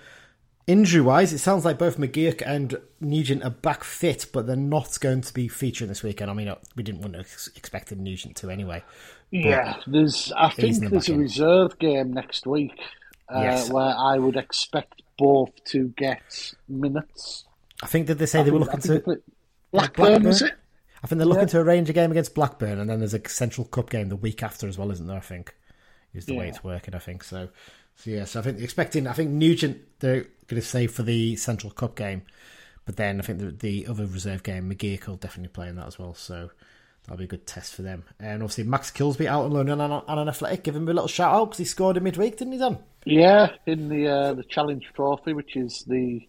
[0.68, 5.00] injury wise, it sounds like both McGeouch and Nugent are back fit, but they're not
[5.00, 6.30] going to be featuring this weekend.
[6.30, 8.84] I mean, uh, we didn't want to ex- expect Nugent to anyway.
[9.32, 10.32] Yeah, there's.
[10.36, 11.22] I think the there's a end.
[11.22, 12.74] reserve game next week
[13.34, 13.70] uh, Yes.
[13.72, 17.46] where I would expect both to get minutes.
[17.82, 19.00] I think that they say they were looking to.
[19.00, 19.16] play-
[19.72, 20.52] Blackburn, is it?
[21.04, 21.48] I think they're looking Yeah.
[21.48, 24.44] to arrange a game against Blackburn, and then there's a Central Cup game the week
[24.44, 25.18] after as well, isn't there?
[25.18, 25.56] I think
[26.14, 26.94] is the way it's working.
[26.94, 27.50] I think so.
[27.96, 29.08] So yeah, so I think expecting.
[29.08, 32.24] I think Nugent they're going to save for the Central Cup game,
[32.86, 35.88] but then I think the, the other reserve game, McGeouch will definitely play in that
[35.88, 36.14] as well.
[36.14, 36.52] So
[37.04, 38.04] that'll be a good test for them.
[38.20, 40.64] And obviously Max Kilsby out on loan and on, on Annan Athletic.
[40.64, 42.60] Give him a little shout out because he scored in midweek, didn't he?
[42.60, 42.78] Dan?
[43.06, 46.28] Yeah, in the uh, the Challenge Trophy, which is the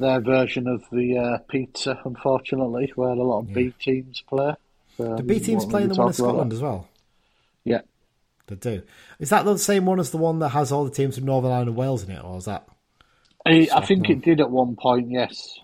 [0.00, 4.54] their version of the uh, pizza, unfortunately, where a lot of B teams play.
[4.96, 6.88] So The B team's playing really the one in Scotland as well.
[7.64, 7.82] Yeah,
[8.46, 8.82] They do.
[9.18, 11.50] Is that the same one as the one that has all the teams from Northern
[11.52, 12.66] Ireland and Wales in it, or is that?
[13.46, 15.10] I, I think it did at one point.
[15.10, 15.58] Yes.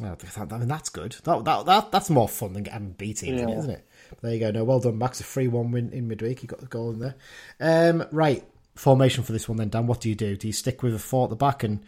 [0.00, 1.16] Well, I mean, that's good.
[1.24, 3.58] That, that, that That's more fun than getting B teams in it, Yeah.
[3.58, 3.86] isn't it?
[4.22, 4.50] There you go.
[4.50, 5.20] No, well done, Max.
[5.20, 6.42] A 3 1 win in midweek.
[6.42, 7.14] You got the goal in there.
[7.60, 8.44] Um, right.
[8.74, 9.86] Formation for this one then, Dan.
[9.86, 10.36] What do you do?
[10.36, 11.80] Do you stick with a 4 at the back and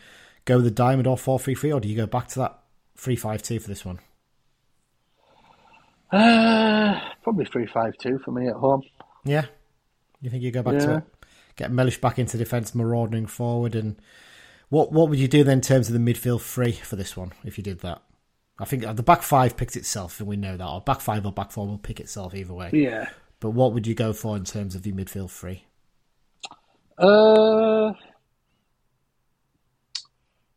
[0.47, 2.61] go with the diamond or 4 3 3, or do you go back to that
[2.97, 4.01] 3 5 2 for this one?
[6.12, 8.82] Uh, probably three five two for me at home.
[9.24, 9.47] Yeah?
[10.20, 11.05] You think you go back to it?
[11.57, 13.74] Get Mellish back into defence, marauding forward.
[13.74, 13.97] and
[14.68, 17.32] What what would you do then in terms of the midfield three for this one
[17.44, 18.03] if you did that?
[18.59, 20.66] I think the back five picks itself, and we know that.
[20.66, 22.70] Or back five or back four will pick itself either way.
[22.72, 23.11] Yeah.
[23.40, 25.64] But what would you go for in terms of your midfield three?
[26.97, 27.92] Uh,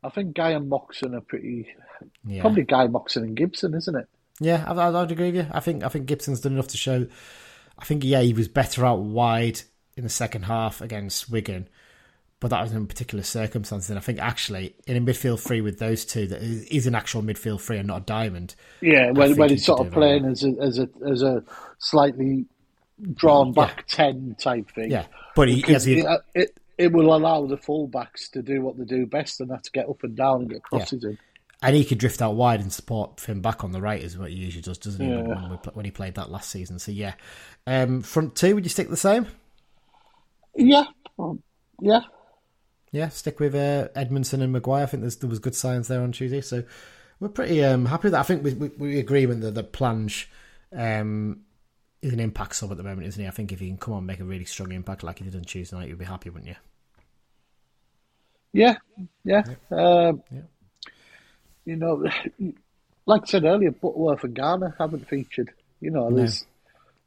[0.03, 1.67] I think Guy and Moxon are pretty.
[2.25, 4.07] Yeah, Probably Guy, Moxon, and Gibson, isn't it?
[4.39, 5.47] yeah, I, I- I'd agree with you.
[5.51, 7.07] I think I think Gibson's done enough to show.
[7.77, 9.61] I think yeah, he was better out wide
[9.97, 11.67] in the second half against Wigan,
[12.39, 13.89] but that was in particular circumstances.
[13.89, 17.21] And I think actually in a midfield three with those two, that is an actual
[17.21, 18.55] midfield three and not a diamond.
[18.81, 21.43] Yeah, when, when he's sort of playing as a as a as a
[21.79, 22.45] slightly
[23.13, 24.91] drawn back ten type thing.
[24.91, 26.17] Yeah, but he, because he, it, uh,
[26.79, 30.01] it will allow the fullbacks to do what they do best, and that's get up
[30.03, 31.17] and down and get crosses in.
[31.61, 34.31] and he could drift out wide and support Finn back on the right, is what
[34.31, 35.11] he usually does, doesn't he?
[35.11, 35.21] Yeah.
[35.21, 36.79] When, we, when he played that last season.
[36.79, 37.15] So yeah,
[37.67, 39.27] um, front two, would you stick the same?
[40.55, 40.85] Yeah,
[41.19, 41.43] um,
[41.81, 42.01] yeah,
[42.91, 44.83] Yeah, stick with uh, Edmondson and Maguire.
[44.83, 46.63] I think there's, there was good signs there on Tuesday, so
[47.19, 48.21] we're pretty um, happy with that.
[48.21, 50.27] I think we, we, we agree with the, the Plange
[50.73, 51.41] um,
[52.01, 53.27] is an impact sub at the moment, isn't he?
[53.27, 55.25] I think if he can come on and make a really strong impact like he
[55.25, 56.55] did on Tuesday night, you'd be happy, wouldn't you?
[58.53, 58.75] Yeah,
[59.23, 59.43] yeah.
[59.71, 60.41] Um, Yeah.
[61.65, 62.03] You know,
[63.05, 65.51] like I said earlier, Butterworth and Garner haven't featured.
[65.81, 66.45] You know, there's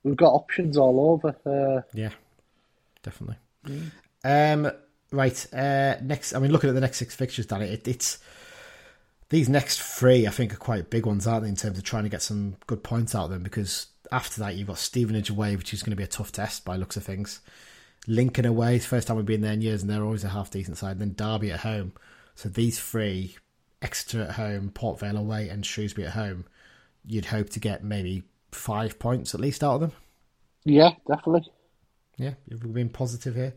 [0.03, 1.37] we've got options all over.
[1.45, 2.11] Uh, Yeah,
[3.03, 3.37] definitely.
[4.25, 4.71] Um,
[5.11, 5.47] right.
[5.53, 8.19] Uh, next, I mean, looking at the next six fixtures, Danny, it, it's
[9.29, 10.27] these next three.
[10.27, 11.49] I think are quite big ones, aren't they?
[11.49, 14.55] In terms of trying to get some good points out of them, because after that
[14.55, 17.05] you've got Stevenage away, which is going to be a tough test by looks of
[17.05, 17.41] things.
[18.07, 20.29] Lincoln away, it's the first time we've been there in years, and they're always a
[20.29, 20.99] half decent side.
[20.99, 21.93] then Derby at home.
[22.35, 23.37] So these three,
[23.81, 26.45] Exeter at home, Port Vale away, and Shrewsbury at home,
[27.05, 29.93] you'd hope to get maybe five points at least out of them.
[30.65, 31.51] yeah, definitely.
[32.19, 33.55] Yeah, we've been positive here.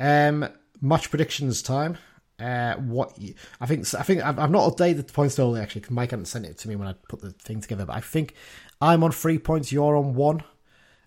[0.00, 0.48] Um,
[0.80, 1.96] match predictions time.
[2.38, 5.82] Uh, what you, I think I think I've, I've not updated the points totally actually
[5.82, 7.86] because Mike hadn't sent it to me when I put the thing together.
[7.86, 8.34] But I think
[8.80, 9.70] I'm on three points.
[9.70, 10.42] You're on one.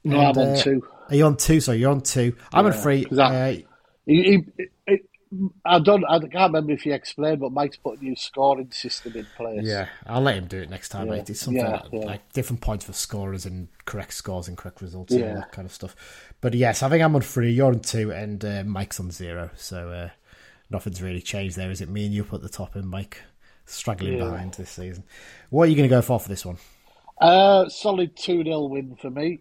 [0.06, 0.88] No, And, I'm on uh, two.
[1.10, 1.60] Are you on two?
[1.62, 2.36] So you're on two.
[2.53, 3.06] I'm on three.
[3.12, 3.56] I- Uh,
[4.08, 4.97] He, he, he,
[5.66, 6.06] I don't.
[6.06, 9.62] I can't remember if you explained, but Mike's put a new scoring system in place.
[9.64, 11.08] yeah, I'll let him do it next time.
[11.08, 11.30] Yeah, Mate.
[11.32, 11.99] It's something yeah, like, yeah.
[12.06, 15.66] like different points for scorers and correct scores and correct results and all that kind
[15.66, 15.95] of stuff.
[16.41, 17.51] But yes, I think I'm on three.
[17.51, 19.49] You're on two, and uh, Mike's on zero.
[19.56, 20.10] So uh,
[20.70, 21.70] nothing's really changed there.
[21.72, 23.18] Is it me and you up at the top, and Mike
[23.66, 24.26] struggling Yeah.
[24.26, 25.03] behind this season?
[25.49, 26.58] What are you going to go for for this one?
[27.20, 29.39] Uh, solid two 0 win for me,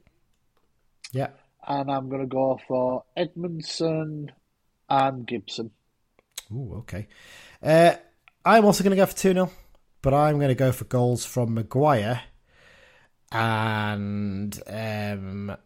[1.12, 1.28] Yeah,
[1.66, 4.32] and I'm going to go for Edmondson
[4.88, 5.70] and Gibson.
[6.52, 7.08] Ooh, okay.
[7.62, 7.94] Uh,
[8.44, 9.50] I'm also going to go for 2 0,
[10.02, 12.22] but I'm going to go for goals from Maguire
[13.32, 15.56] and um,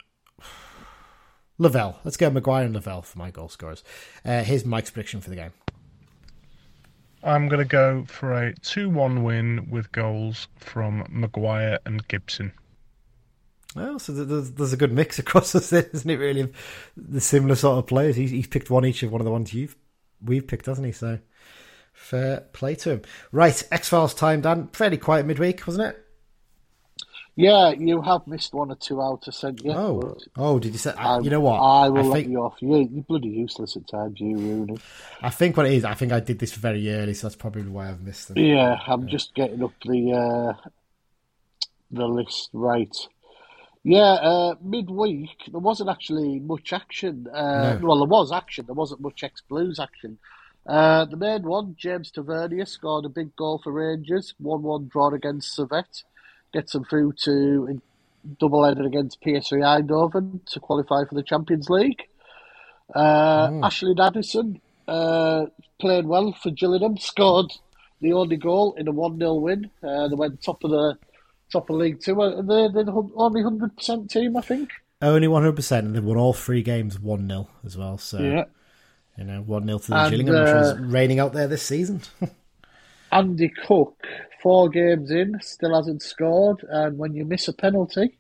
[1.59, 1.99] Lavelle.
[2.05, 3.83] Let's go Maguire and Lavelle for my goal scorers.
[4.25, 5.53] Uh, here's Mike's prediction for the game.
[7.23, 12.53] I'm going to go for a 2 1 win with goals from Maguire and Gibson.
[13.79, 16.17] Well, so there's, there's a good mix across us, there, isn't it?
[16.17, 16.53] Really,
[16.97, 18.17] the similar sort of players.
[18.17, 19.77] He's, he's picked one each of one of the ones you've
[20.25, 20.93] we've picked, hasn't he?
[20.93, 21.19] So
[21.93, 23.03] fair play to him.
[23.33, 24.69] Right, X Files time, Dan.
[24.73, 26.05] Fairly quiet midweek, wasn't it?
[27.37, 29.77] Yeah, you have missed one or two out of sent yet.
[29.77, 30.93] Oh, oh, did you say?
[30.95, 31.61] I, you know what?
[31.61, 32.57] I will I let you off.
[32.59, 34.79] You, you're bloody useless at times, you Rooney.
[35.23, 37.63] I think what it is, I think I did this very early, so that's probably
[37.63, 38.39] why I've missed them.
[38.39, 40.69] Yeah, I'm just getting up the uh,
[41.93, 42.97] the list right.
[43.85, 47.27] Yeah, uh, midweek there wasn't actually much action.
[47.33, 47.87] Uh, No.
[47.89, 48.67] Well, there was action.
[48.67, 50.19] There wasn't much ex Blues action.
[50.67, 54.35] Uh, the main one, James Tavernier scored a big goal for Rangers.
[54.39, 56.03] One-one draw against Servette,
[56.53, 57.81] gets them through to
[58.39, 62.03] double header against PSV Eindhoven to qualify for the Champions League.
[62.95, 65.47] Uh, Ashley Nadesan uh,
[65.81, 67.51] played well for Gillingham, scored
[68.03, 69.71] the only goal in a one 0 win.
[69.83, 70.99] Uh, they went top of the
[71.53, 72.21] top of League Two.
[72.21, 74.71] Uh, They're, they're the only hundred percent team, I think.
[75.01, 77.99] Only 100%, and they won all three games 1 0 as well.
[77.99, 78.45] So, Yeah.
[79.17, 81.63] you know, 1 0 to the And, Gillingham, which was uh, raining out there this
[81.63, 82.01] season.
[83.13, 83.97] Andy Cook,
[84.43, 86.65] four games in, still hasn't scored.
[86.69, 88.19] And when you miss a penalty,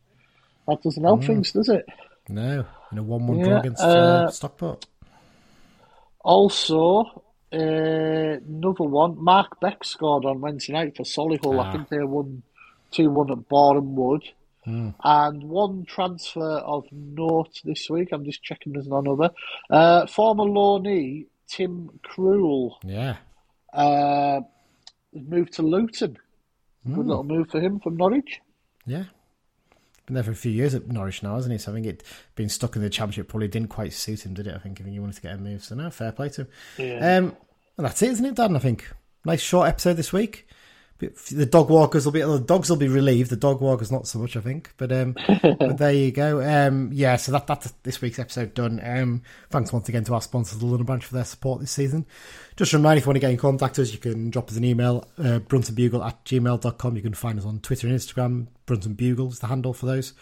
[0.68, 1.84] that doesn't help things, does it?
[2.28, 4.86] no, in a 1 1 Yeah, draw against uh, uh, Stockport.
[6.20, 7.22] Also,
[7.52, 11.60] uh, another one, Mark Beck scored on Wednesday night for Solihull.
[11.62, 11.72] I Ah.
[11.72, 12.42] think they won
[12.92, 14.22] 2 1 at Boreham Wood.
[14.64, 14.90] Hmm.
[15.02, 19.30] And one transfer of note this week, I'm just checking there's none other.
[19.70, 23.16] Uh, former loanee Tim Krul Yeah.
[23.72, 24.40] uh,
[25.14, 26.18] moved to Luton.
[26.84, 26.94] Hmm.
[26.94, 28.40] Good little move for him from Norwich.
[28.86, 29.04] Yeah.
[30.06, 31.58] Been there for a few years at Norwich now, hasn't he?
[31.58, 32.02] So I think it
[32.34, 34.54] being stuck in the championship probably didn't quite suit him, did it?
[34.54, 34.80] I think.
[34.80, 35.62] I think he wanted to get a move.
[35.64, 36.46] So no, fair play to
[36.78, 37.02] him.
[37.02, 37.36] Um,
[37.76, 38.56] and that's it, isn't it, Dan?
[38.56, 38.90] I think
[39.24, 40.47] nice short episode this week.
[40.98, 43.30] The dog walkers will be the dogs will be relieved.
[43.30, 44.72] The dog walkers not so much, I think.
[44.76, 46.42] But um, but there you go.
[46.42, 48.80] Um, yeah, so that that's this week's episode done.
[48.82, 52.04] Um, thanks once again to our sponsors, the London Branch, for their support this season.
[52.56, 54.50] Just a reminder, if you want to get in contact with us, you can drop
[54.50, 56.96] us an email, uh, bruntonbugle at gmail.com.
[56.96, 58.48] You can find us on Twitter and Instagram.
[58.66, 60.14] Brunton Bugle is the handle for those.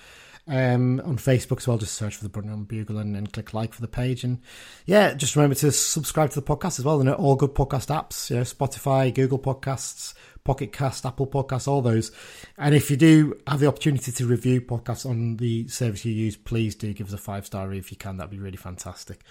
[0.48, 3.74] Um, on Facebook as well, just search for the Brunton Bugle and, and click like
[3.74, 4.22] for the page.
[4.22, 4.40] And
[4.84, 6.98] yeah, just remember to subscribe to the podcast as well.
[6.98, 10.14] They're all good podcast apps, you know, Spotify, Google Podcasts,
[10.46, 12.12] Pocket Cast, Apple Podcasts, all those.
[12.56, 16.36] And if you do have the opportunity to review podcasts on the service you use,
[16.36, 18.16] please do give us a five star review if you can.
[18.16, 19.22] That'd be really fantastic.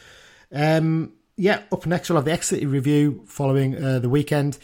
[0.51, 4.57] Um, yeah, up next we'll have the exit review following uh, the weekend,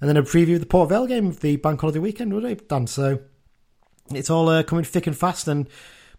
[0.00, 2.68] and then a preview of the Port Vale game of the bank holiday weekend, it,
[2.68, 2.86] Dan?
[2.86, 3.20] So
[4.12, 5.68] it's all uh, coming thick and fast, and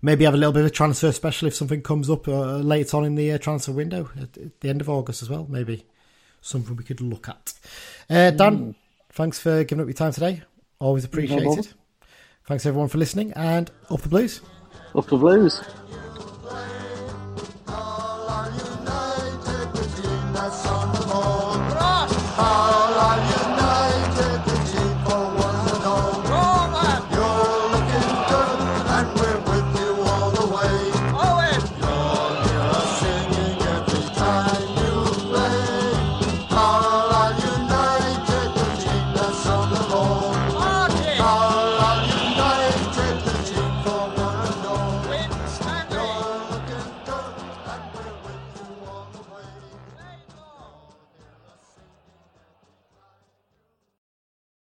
[0.01, 2.97] maybe have a little bit of a transfer special if something comes up uh, later
[2.97, 5.45] on in the uh, transfer window at, at the end of August as well.
[5.49, 5.85] Maybe
[6.41, 7.53] something we could look at.
[8.09, 8.75] Uh, Dan,
[9.15, 10.43] thanks for giving up your time today.
[10.79, 11.45] Always appreciated.
[11.45, 11.63] bother.
[12.47, 14.41] Thanks everyone for listening, and up the blues.
[14.93, 15.61] Up the Blues.